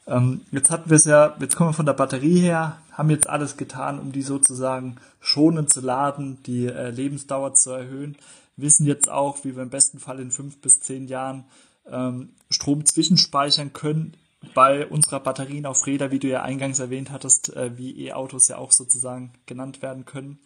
Ähm, 0.07 0.43
jetzt 0.51 0.71
hatten 0.71 0.91
wir 0.91 0.97
es 0.97 1.07
ja, 1.07 1.35
jetzt 1.41 1.57
kommen 1.57 1.71
wir 1.71 1.75
von 1.75 1.87
der 1.87 1.95
Batterie 1.95 2.41
her, 2.41 2.77
haben 2.91 3.09
jetzt 3.09 3.27
alles 3.27 3.57
getan, 3.57 4.01
um 4.01 4.13
die 4.13 4.23
sozusagen 4.23 4.97
schonend 5.19 5.71
zu 5.71 5.81
laden, 5.81 6.43
die 6.43 6.67
äh, 6.67 6.91
Lebensdauer 6.91 7.55
zu 7.55 7.71
erhöhen, 7.71 8.19
wissen 8.59 8.85
jetzt 8.85 9.09
auch, 9.09 9.45
wie 9.45 9.57
wir 9.57 9.63
im 9.63 9.71
besten 9.71 9.99
Fall 9.99 10.21
in 10.21 10.31
fünf 10.31 10.61
bis 10.61 10.81
zehn 10.81 11.09
Jahren 11.09 11.45
ähm, 11.87 12.35
Strom 12.51 12.85
zwischenspeichern 12.85 13.73
können 13.73 14.15
bei 14.55 14.87
unserer 14.87 15.21
Batterien 15.21 15.67
auf 15.67 15.87
Räder, 15.87 16.11
wie 16.11 16.19
du 16.19 16.29
ja 16.29 16.43
eingangs 16.43 16.79
erwähnt 16.79 17.11
hattest, 17.11 17.55
äh, 17.55 17.77
wie 17.79 18.07
E-Autos 18.07 18.49
ja 18.49 18.59
auch 18.59 18.73
sozusagen 18.73 19.33
genannt 19.47 19.83
werden 19.83 20.05
können. 20.05 20.39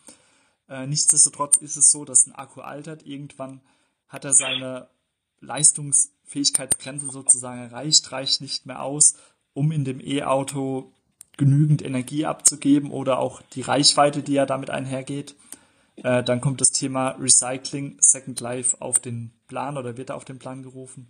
Äh, 0.68 0.86
nichtsdestotrotz 0.86 1.56
ist 1.56 1.76
es 1.76 1.90
so, 1.90 2.04
dass 2.04 2.26
ein 2.26 2.34
Akku 2.34 2.60
altert. 2.60 3.06
Irgendwann 3.06 3.60
hat 4.08 4.24
er 4.24 4.32
seine 4.32 4.88
Leistungsfähigkeitsgrenze 5.40 7.06
sozusagen 7.10 7.60
erreicht, 7.60 8.12
reicht 8.12 8.40
nicht 8.40 8.66
mehr 8.66 8.82
aus, 8.82 9.16
um 9.54 9.72
in 9.72 9.84
dem 9.84 10.00
E-Auto 10.00 10.92
genügend 11.36 11.82
Energie 11.82 12.24
abzugeben 12.24 12.90
oder 12.90 13.18
auch 13.18 13.42
die 13.52 13.62
Reichweite, 13.62 14.22
die 14.22 14.32
ja 14.32 14.46
damit 14.46 14.70
einhergeht. 14.70 15.34
Äh, 15.96 16.22
dann 16.22 16.40
kommt 16.40 16.60
das 16.60 16.72
Thema 16.72 17.10
Recycling 17.10 17.96
Second 18.00 18.40
Life 18.40 18.80
auf 18.80 18.98
den 18.98 19.32
Plan 19.48 19.76
oder 19.76 19.96
wird 19.96 20.10
auf 20.10 20.24
den 20.24 20.38
Plan 20.38 20.62
gerufen. 20.62 21.08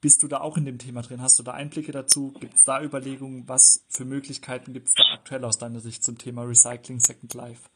Bist 0.00 0.22
du 0.22 0.28
da 0.28 0.40
auch 0.40 0.56
in 0.56 0.64
dem 0.64 0.78
Thema 0.78 1.02
drin? 1.02 1.20
Hast 1.20 1.38
du 1.40 1.42
da 1.42 1.52
Einblicke 1.52 1.90
dazu? 1.90 2.32
Gibt 2.38 2.54
es 2.54 2.64
da 2.64 2.80
Überlegungen? 2.80 3.48
Was 3.48 3.84
für 3.88 4.04
Möglichkeiten 4.04 4.72
gibt 4.72 4.88
es 4.88 4.94
da 4.94 5.02
aktuell 5.12 5.44
aus 5.44 5.58
deiner 5.58 5.80
Sicht 5.80 6.04
zum 6.04 6.16
Thema 6.16 6.44
Recycling 6.44 7.00
Second 7.00 7.34
Life? 7.34 7.68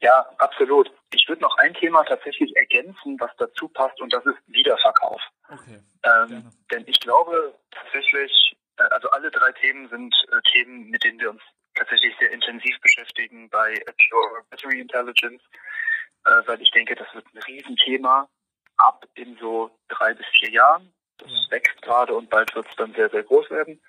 Ja, 0.00 0.26
absolut. 0.36 0.92
Ich 1.14 1.26
würde 1.28 1.40
noch 1.40 1.56
ein 1.56 1.72
Thema 1.72 2.04
tatsächlich 2.04 2.54
ergänzen, 2.56 3.18
was 3.18 3.30
dazu 3.38 3.68
passt, 3.68 3.98
und 4.02 4.12
das 4.12 4.26
ist 4.26 4.36
Wiederverkauf. 4.48 5.22
Okay. 5.48 5.80
Ähm, 6.02 6.52
denn 6.70 6.84
ich 6.86 7.00
glaube 7.00 7.54
tatsächlich, 7.70 8.54
äh, 8.76 8.82
also 8.82 9.08
alle 9.12 9.30
drei 9.30 9.50
Themen 9.52 9.88
sind 9.88 10.14
äh, 10.30 10.40
Themen, 10.52 10.90
mit 10.90 11.02
denen 11.04 11.20
wir 11.20 11.30
uns 11.30 11.40
tatsächlich 11.74 12.14
sehr 12.20 12.30
intensiv 12.32 12.78
beschäftigen 12.82 13.48
bei 13.48 13.82
Pure 14.10 14.44
Battery 14.50 14.80
Intelligence, 14.80 15.42
äh, 16.26 16.42
weil 16.44 16.60
ich 16.60 16.70
denke, 16.72 16.94
das 16.96 17.08
wird 17.14 17.24
ein 17.32 17.38
Riesenthema 17.38 18.28
ab 18.76 19.06
in 19.14 19.36
so 19.38 19.70
drei 19.88 20.14
bis 20.14 20.26
vier 20.38 20.50
Jahren. 20.50 20.92
Das 21.18 21.30
ja. 21.30 21.50
wächst 21.50 21.80
gerade 21.82 22.14
und 22.14 22.30
bald 22.30 22.54
wird 22.54 22.66
es 22.68 22.76
dann 22.76 22.92
sehr, 22.94 23.08
sehr 23.10 23.22
groß 23.22 23.50
werden. 23.50 23.80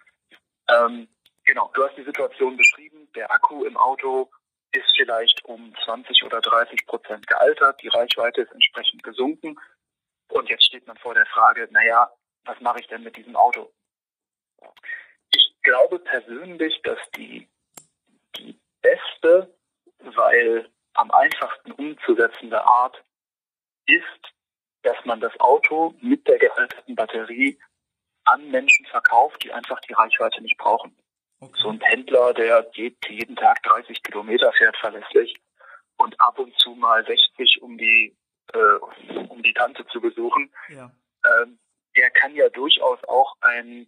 Ähm, 0.69 1.07
genau, 1.45 1.71
du 1.73 1.83
hast 1.83 1.97
die 1.97 2.03
Situation 2.03 2.57
beschrieben. 2.57 3.09
Der 3.15 3.31
Akku 3.31 3.65
im 3.65 3.77
Auto 3.77 4.29
ist 4.71 4.91
vielleicht 4.95 5.43
um 5.45 5.73
20 5.85 6.23
oder 6.23 6.41
30 6.41 6.85
Prozent 6.85 7.27
gealtert. 7.27 7.81
Die 7.81 7.87
Reichweite 7.87 8.41
ist 8.41 8.51
entsprechend 8.51 9.03
gesunken. 9.03 9.59
Und 10.29 10.49
jetzt 10.49 10.65
steht 10.65 10.85
man 10.87 10.97
vor 10.97 11.13
der 11.13 11.25
Frage, 11.27 11.67
naja, 11.71 12.11
was 12.45 12.59
mache 12.61 12.79
ich 12.79 12.87
denn 12.87 13.03
mit 13.03 13.15
diesem 13.15 13.35
Auto? 13.35 13.71
Ich 15.31 15.55
glaube 15.63 15.99
persönlich, 15.99 16.81
dass 16.83 16.99
die, 17.15 17.47
die 18.37 18.59
beste, 18.81 19.55
weil 19.99 20.69
am 20.93 21.11
einfachsten 21.11 21.71
umzusetzende 21.71 22.63
Art 22.65 23.03
ist, 23.85 24.34
dass 24.85 25.03
man 25.05 25.19
das 25.19 25.37
Auto 25.39 25.93
mit 25.99 26.27
der 26.27 26.37
gealterten 26.37 26.95
Batterie 26.95 27.59
an 28.23 28.49
Menschen 28.49 28.85
verkauft, 28.85 29.43
die 29.43 29.51
einfach 29.51 29.79
die 29.81 29.93
Reichweite 29.93 30.41
nicht 30.41 30.57
brauchen. 30.57 30.95
Okay. 31.39 31.59
So 31.61 31.69
ein 31.69 31.79
Pendler, 31.79 32.33
der 32.33 32.63
geht 32.73 32.97
jeden 33.09 33.35
Tag 33.35 33.61
30 33.63 34.01
Kilometer 34.03 34.51
fährt 34.53 34.77
verlässlich 34.77 35.35
und 35.97 36.19
ab 36.19 36.39
und 36.39 36.57
zu 36.59 36.71
mal 36.71 37.05
60, 37.05 37.61
um 37.61 37.77
die 37.77 38.15
äh, 38.53 38.57
um 39.29 39.41
die 39.41 39.53
Tante 39.53 39.85
zu 39.87 39.99
besuchen. 39.99 40.51
Ja. 40.69 40.91
Ähm, 41.25 41.59
der 41.95 42.09
kann 42.11 42.35
ja 42.35 42.49
durchaus 42.49 43.03
auch 43.05 43.35
einen 43.41 43.87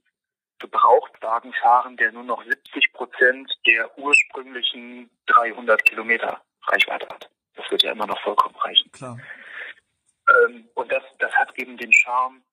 Gebrauchtwagen 0.60 1.54
fahren, 1.54 1.98
der 1.98 2.12
nur 2.12 2.24
noch 2.24 2.44
70 2.44 2.94
Prozent 2.94 3.52
der 3.68 3.98
ursprünglichen 3.98 5.10
300 5.28 5.86
Kilometer 5.86 6.42
Reichweite 6.64 7.08
hat. 7.10 7.30
Das 7.56 7.70
wird 7.70 7.84
ja 7.84 7.92
immer 7.92 8.08
noch 8.08 8.20
vollkommen 8.22 8.56
reichen. 8.56 8.92
Klar. 8.92 9.18
Ähm, 10.30 10.70
und 10.76 10.92
das, 10.92 11.04
das 11.20 11.32
hat 11.34 11.58
eben 11.58 11.78
den 11.78 11.94
Charme, 11.94 12.44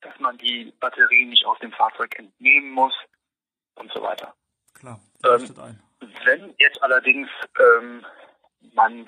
dass 0.00 0.18
man 0.18 0.36
die 0.38 0.72
Batterie 0.80 1.26
nicht 1.26 1.44
aus 1.46 1.58
dem 1.60 1.72
Fahrzeug 1.72 2.18
entnehmen 2.18 2.70
muss 2.70 2.94
und 3.76 3.92
so 3.92 4.02
weiter. 4.02 4.34
Klar, 4.74 5.00
ähm, 5.24 5.54
ein. 5.60 5.82
Wenn 6.24 6.54
jetzt 6.58 6.82
allerdings 6.82 7.28
ähm, 7.58 8.04
man 8.74 9.04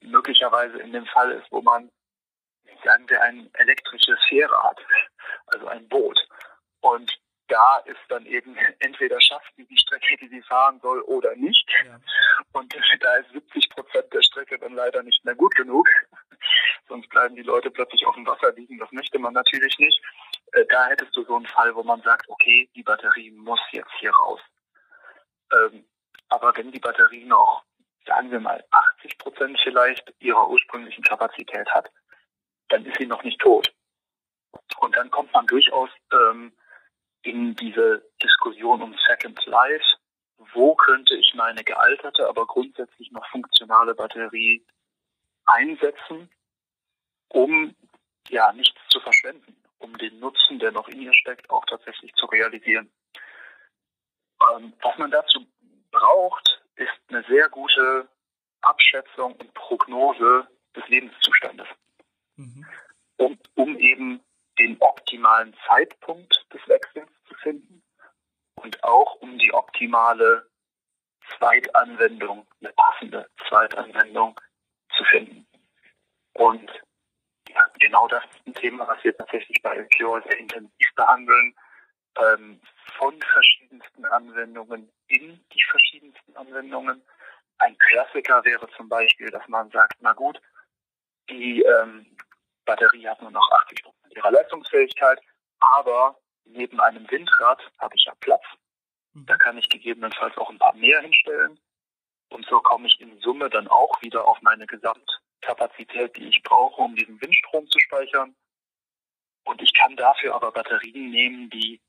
möglicherweise 0.00 0.78
in 0.78 0.92
dem 0.92 1.06
Fall 1.06 1.32
ist, 1.32 1.50
wo 1.50 1.60
man, 1.60 1.90
sagen 2.84 3.08
wir, 3.08 3.20
ein 3.22 3.50
elektrisches 3.54 4.18
Fähre 4.28 4.62
hat, 4.62 4.78
also 5.46 5.66
ein 5.66 5.88
Boot, 5.88 6.18
und 6.80 7.18
da 7.48 7.78
ist 7.86 8.00
dann 8.08 8.26
eben 8.26 8.56
entweder 8.78 9.20
schafft 9.20 9.52
sie 9.56 9.64
die 9.66 9.78
Strecke, 9.78 10.16
die 10.18 10.28
sie 10.28 10.42
fahren 10.42 10.78
soll, 10.80 11.00
oder 11.02 11.34
nicht. 11.36 11.66
Ja. 11.86 11.98
Und 12.52 12.74
da 13.00 13.16
ist 13.16 13.32
70 13.32 13.70
Prozent 13.70 14.12
der 14.12 14.22
Strecke 14.22 14.58
dann 14.58 14.74
leider 14.74 15.02
nicht 15.02 15.24
mehr 15.24 15.34
gut 15.34 15.54
genug. 15.54 15.88
Sonst 16.88 17.08
bleiben 17.08 17.36
die 17.36 17.42
Leute 17.42 17.70
plötzlich 17.70 18.06
auf 18.06 18.14
dem 18.14 18.26
Wasser 18.26 18.52
liegen. 18.52 18.78
Das 18.78 18.90
möchte 18.92 19.18
man 19.18 19.34
natürlich 19.34 19.78
nicht. 19.78 20.00
Äh, 20.52 20.64
da 20.70 20.86
hättest 20.86 21.14
du 21.16 21.24
so 21.24 21.36
einen 21.36 21.46
Fall, 21.46 21.74
wo 21.74 21.82
man 21.82 22.00
sagt, 22.02 22.28
okay, 22.28 22.68
die 22.74 22.82
Batterie 22.82 23.30
muss 23.30 23.60
jetzt 23.72 23.92
hier 24.00 24.12
raus. 24.12 24.40
Ähm, 25.52 25.84
aber 26.28 26.56
wenn 26.56 26.72
die 26.72 26.80
Batterie 26.80 27.24
noch, 27.24 27.64
sagen 28.06 28.30
wir 28.30 28.40
mal, 28.40 28.64
80 28.70 29.18
Prozent 29.18 29.58
vielleicht 29.62 30.12
ihrer 30.20 30.48
ursprünglichen 30.48 31.04
Kapazität 31.04 31.68
hat, 31.70 31.90
dann 32.68 32.84
ist 32.84 32.98
sie 32.98 33.06
noch 33.06 33.22
nicht 33.22 33.40
tot. 33.40 33.72
Und 34.80 34.96
dann 34.96 35.10
kommt 35.10 35.32
man 35.32 35.46
durchaus 35.46 35.90
ähm, 36.12 36.52
in 37.22 37.54
diese 37.56 38.02
Diskussion 38.22 38.82
um 38.82 38.94
Second 39.06 39.44
Life. 39.46 39.84
Wo 40.54 40.74
könnte 40.74 41.14
ich 41.16 41.34
meine 41.34 41.64
gealterte, 41.64 42.28
aber 42.28 42.46
grundsätzlich 42.46 43.10
noch 43.10 43.26
funktionale 43.28 43.94
Batterie 43.94 44.64
einsetzen, 45.46 46.30
um 47.28 47.74
ja 48.28 48.52
nichts 48.52 48.80
zu 48.88 49.00
verschwenden, 49.00 49.56
um 49.78 49.96
den 49.98 50.18
Nutzen, 50.18 50.58
der 50.58 50.72
noch 50.72 50.88
in 50.88 51.00
ihr 51.00 51.14
steckt, 51.14 51.48
auch 51.50 51.64
tatsächlich 51.66 52.12
zu 52.14 52.26
realisieren. 52.26 52.90
Ähm, 54.52 54.72
was 54.82 54.96
man 54.98 55.10
dazu 55.10 55.46
braucht, 55.90 56.62
ist 56.76 56.92
eine 57.08 57.24
sehr 57.24 57.48
gute 57.48 58.08
Abschätzung 58.60 59.34
und 59.34 59.54
Prognose 59.54 60.46
des 60.76 60.86
Lebenszustandes, 60.88 61.66
mhm. 62.36 62.66
um, 63.16 63.38
um 63.54 63.78
eben 63.78 64.20
den 64.58 64.76
optimalen 64.80 65.56
Zeitpunkt 65.66 66.44
des 66.52 66.66
Wechsels 66.68 67.10
zu 67.28 67.34
finden 67.34 67.82
und 68.56 68.82
auch 68.84 69.14
um 69.16 69.38
die 69.38 69.52
optimale 69.54 70.48
Zweitanwendung, 71.36 72.46
eine 72.60 72.72
passende 72.72 73.28
Zweitanwendung 73.48 74.40
zu 74.96 75.04
finden. 75.04 75.46
Und 76.34 76.70
genau 77.78 78.08
das 78.08 78.24
ist 78.24 78.46
ein 78.46 78.54
Thema, 78.54 78.86
was 78.86 79.02
wir 79.04 79.16
tatsächlich 79.16 79.60
bei 79.62 79.86
Pure 79.96 80.22
sehr 80.22 80.38
intensiv 80.38 80.94
behandeln, 80.94 81.54
ähm, 82.18 82.60
von 82.98 83.20
verschiedensten 83.20 84.04
Anwendungen 84.06 84.90
in 85.08 85.44
die 85.52 85.62
verschiedensten 85.70 86.36
Anwendungen. 86.36 87.02
Ein 87.58 87.76
Klassiker 87.78 88.44
wäre 88.44 88.68
zum 88.76 88.88
Beispiel, 88.88 89.30
dass 89.30 89.46
man 89.48 89.70
sagt, 89.70 89.96
na 90.00 90.12
gut, 90.12 90.40
die 91.28 91.62
ähm, 91.62 92.06
Batterie 92.64 93.08
hat 93.08 93.20
nur 93.20 93.30
noch 93.30 93.50
80 93.50 93.82
Prozent 93.82 94.14
ihrer 94.14 94.30
Leistungsfähigkeit, 94.30 95.20
aber 95.60 96.18
neben 96.44 96.80
einem 96.80 97.10
Windrad 97.10 97.60
habe 97.78 97.94
ich 97.96 98.04
ja 98.04 98.12
Platz. 98.20 98.44
Mhm. 99.14 99.26
Da 99.26 99.36
kann 99.36 99.58
ich 99.58 99.68
gegebenenfalls 99.68 100.36
auch 100.38 100.50
ein 100.50 100.58
paar 100.58 100.74
mehr 100.74 101.00
hinstellen. 101.00 101.58
Und 102.30 102.46
so 102.46 102.60
komme 102.60 102.86
ich 102.86 103.00
in 103.00 103.18
Summe 103.20 103.48
dann 103.48 103.68
auch 103.68 104.02
wieder 104.02 104.26
auf 104.26 104.40
meine 104.42 104.66
Gesamtkapazität, 105.40 106.16
die 106.16 106.28
ich 106.28 106.42
brauche, 106.42 106.82
um 106.82 106.94
diesen 106.94 107.20
Windstrom 107.20 107.66
zu 107.68 107.78
speichern. 107.80 108.34
Und 109.44 109.62
ich 109.62 109.72
kann 109.74 109.96
dafür 109.96 110.34
aber 110.34 110.52
Batterien 110.52 111.10
nehmen, 111.10 111.50
die 111.50 111.80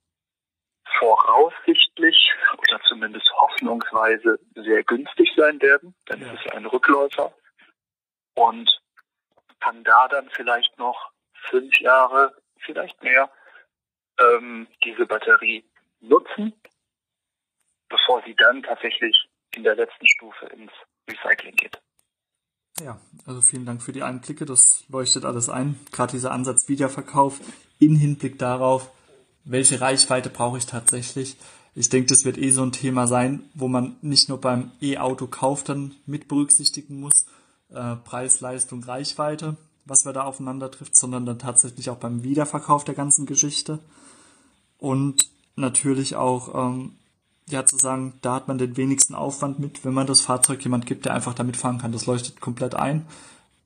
voraussichtlich 0.97 2.33
oder 2.57 2.81
zumindest 2.87 3.29
hoffnungsweise 3.33 4.39
sehr 4.55 4.83
günstig 4.83 5.31
sein 5.35 5.61
werden, 5.61 5.93
denn 6.09 6.21
ja. 6.21 6.33
es 6.33 6.39
ist 6.39 6.51
ein 6.53 6.65
Rückläufer. 6.65 7.33
Und 8.35 8.69
kann 9.59 9.83
da 9.83 10.07
dann 10.07 10.29
vielleicht 10.29 10.77
noch 10.79 11.11
fünf 11.49 11.77
Jahre, 11.79 12.33
vielleicht 12.59 13.01
mehr, 13.03 13.29
ähm, 14.19 14.67
diese 14.83 15.05
Batterie 15.05 15.65
nutzen, 15.99 16.53
bevor 17.89 18.23
sie 18.25 18.35
dann 18.35 18.63
tatsächlich 18.63 19.29
in 19.53 19.63
der 19.63 19.75
letzten 19.75 20.07
Stufe 20.07 20.45
ins 20.47 20.71
Recycling 21.09 21.55
geht. 21.55 21.79
Ja, 22.83 22.99
also 23.25 23.41
vielen 23.41 23.65
Dank 23.65 23.81
für 23.81 23.91
die 23.91 24.03
Einblicke. 24.03 24.45
Das 24.45 24.83
leuchtet 24.89 25.25
alles 25.25 25.49
ein. 25.49 25.79
Gerade 25.91 26.11
dieser 26.11 26.31
Ansatz 26.31 26.67
Wiederverkauf 26.69 27.39
in 27.77 27.95
Hinblick 27.95 28.39
darauf, 28.39 28.89
welche 29.43 29.81
Reichweite 29.81 30.29
brauche 30.29 30.57
ich 30.57 30.65
tatsächlich. 30.65 31.37
Ich 31.75 31.89
denke, 31.89 32.07
das 32.07 32.25
wird 32.25 32.37
eh 32.37 32.51
so 32.51 32.63
ein 32.63 32.71
Thema 32.71 33.07
sein, 33.07 33.43
wo 33.53 33.67
man 33.67 33.95
nicht 34.01 34.29
nur 34.29 34.39
beim 34.39 34.71
E-Auto-Kauf 34.81 35.63
dann 35.63 35.95
mit 36.05 36.27
berücksichtigen 36.27 36.99
muss, 36.99 37.25
äh, 37.69 37.95
Preis, 37.95 38.41
Leistung, 38.41 38.83
Reichweite, 38.83 39.55
was 39.85 40.05
wir 40.05 40.13
da 40.13 40.23
aufeinander 40.23 40.71
trifft, 40.71 40.95
sondern 40.95 41.25
dann 41.25 41.39
tatsächlich 41.39 41.89
auch 41.89 41.97
beim 41.97 42.23
Wiederverkauf 42.23 42.83
der 42.83 42.95
ganzen 42.95 43.25
Geschichte. 43.25 43.79
Und 44.77 45.29
natürlich 45.55 46.15
auch, 46.15 46.55
ähm, 46.55 46.93
ja, 47.51 47.65
zu 47.65 47.77
sagen, 47.77 48.13
da 48.21 48.35
hat 48.35 48.47
man 48.47 48.57
den 48.57 48.77
wenigsten 48.77 49.15
Aufwand 49.15 49.59
mit, 49.59 49.85
wenn 49.85 49.93
man 49.93 50.07
das 50.07 50.21
Fahrzeug 50.21 50.63
jemand 50.63 50.85
gibt, 50.85 51.05
der 51.05 51.13
einfach 51.13 51.33
damit 51.33 51.57
fahren 51.57 51.79
kann. 51.79 51.91
Das 51.91 52.05
leuchtet 52.05 52.41
komplett 52.41 52.75
ein 52.75 53.05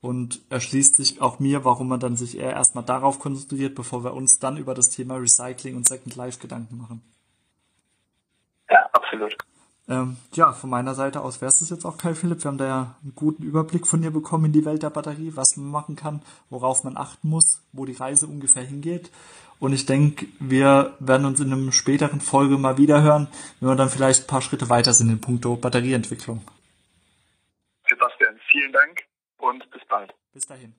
und 0.00 0.40
erschließt 0.50 0.96
sich 0.96 1.22
auch 1.22 1.38
mir, 1.38 1.64
warum 1.64 1.88
man 1.88 2.00
dann 2.00 2.16
sich 2.16 2.38
eher 2.38 2.52
erstmal 2.52 2.84
darauf 2.84 3.18
konzentriert, 3.18 3.74
bevor 3.74 4.04
wir 4.04 4.14
uns 4.14 4.38
dann 4.38 4.56
über 4.56 4.74
das 4.74 4.90
Thema 4.90 5.16
Recycling 5.16 5.76
und 5.76 5.88
Second 5.88 6.14
Life 6.16 6.40
Gedanken 6.40 6.76
machen. 6.76 7.02
Ja, 8.68 8.88
absolut. 8.92 9.36
Ähm, 9.86 10.16
ja, 10.32 10.52
von 10.52 10.70
meiner 10.70 10.94
Seite 10.94 11.20
aus 11.20 11.40
wäre 11.40 11.50
es 11.50 11.68
jetzt 11.68 11.84
auch, 11.84 11.98
Kai 11.98 12.14
Philipp. 12.14 12.42
Wir 12.42 12.48
haben 12.48 12.58
da 12.58 12.66
ja 12.66 12.94
einen 13.02 13.14
guten 13.14 13.42
Überblick 13.42 13.86
von 13.86 14.00
dir 14.00 14.10
bekommen 14.10 14.46
in 14.46 14.52
die 14.52 14.64
Welt 14.64 14.82
der 14.82 14.90
Batterie, 14.90 15.32
was 15.34 15.56
man 15.56 15.70
machen 15.70 15.94
kann, 15.94 16.22
worauf 16.48 16.84
man 16.84 16.96
achten 16.96 17.28
muss, 17.28 17.62
wo 17.72 17.84
die 17.84 17.92
Reise 17.92 18.26
ungefähr 18.26 18.62
hingeht. 18.62 19.10
Und 19.60 19.72
ich 19.72 19.86
denke, 19.86 20.26
wir 20.40 20.94
werden 21.00 21.26
uns 21.26 21.40
in 21.40 21.52
einem 21.52 21.72
späteren 21.72 22.20
Folge 22.20 22.58
mal 22.58 22.78
wieder 22.78 23.02
hören, 23.02 23.28
wenn 23.60 23.68
wir 23.68 23.76
dann 23.76 23.90
vielleicht 23.90 24.24
ein 24.24 24.26
paar 24.26 24.42
Schritte 24.42 24.70
weiter 24.70 24.92
sind 24.92 25.10
in 25.10 25.20
puncto 25.20 25.56
Batterieentwicklung. 25.56 26.42
Sebastian, 27.88 28.38
vielen 28.50 28.72
Dank 28.72 29.04
und 29.38 29.70
bis 29.70 29.84
bald. 29.86 30.14
Bis 30.32 30.46
dahin. 30.46 30.74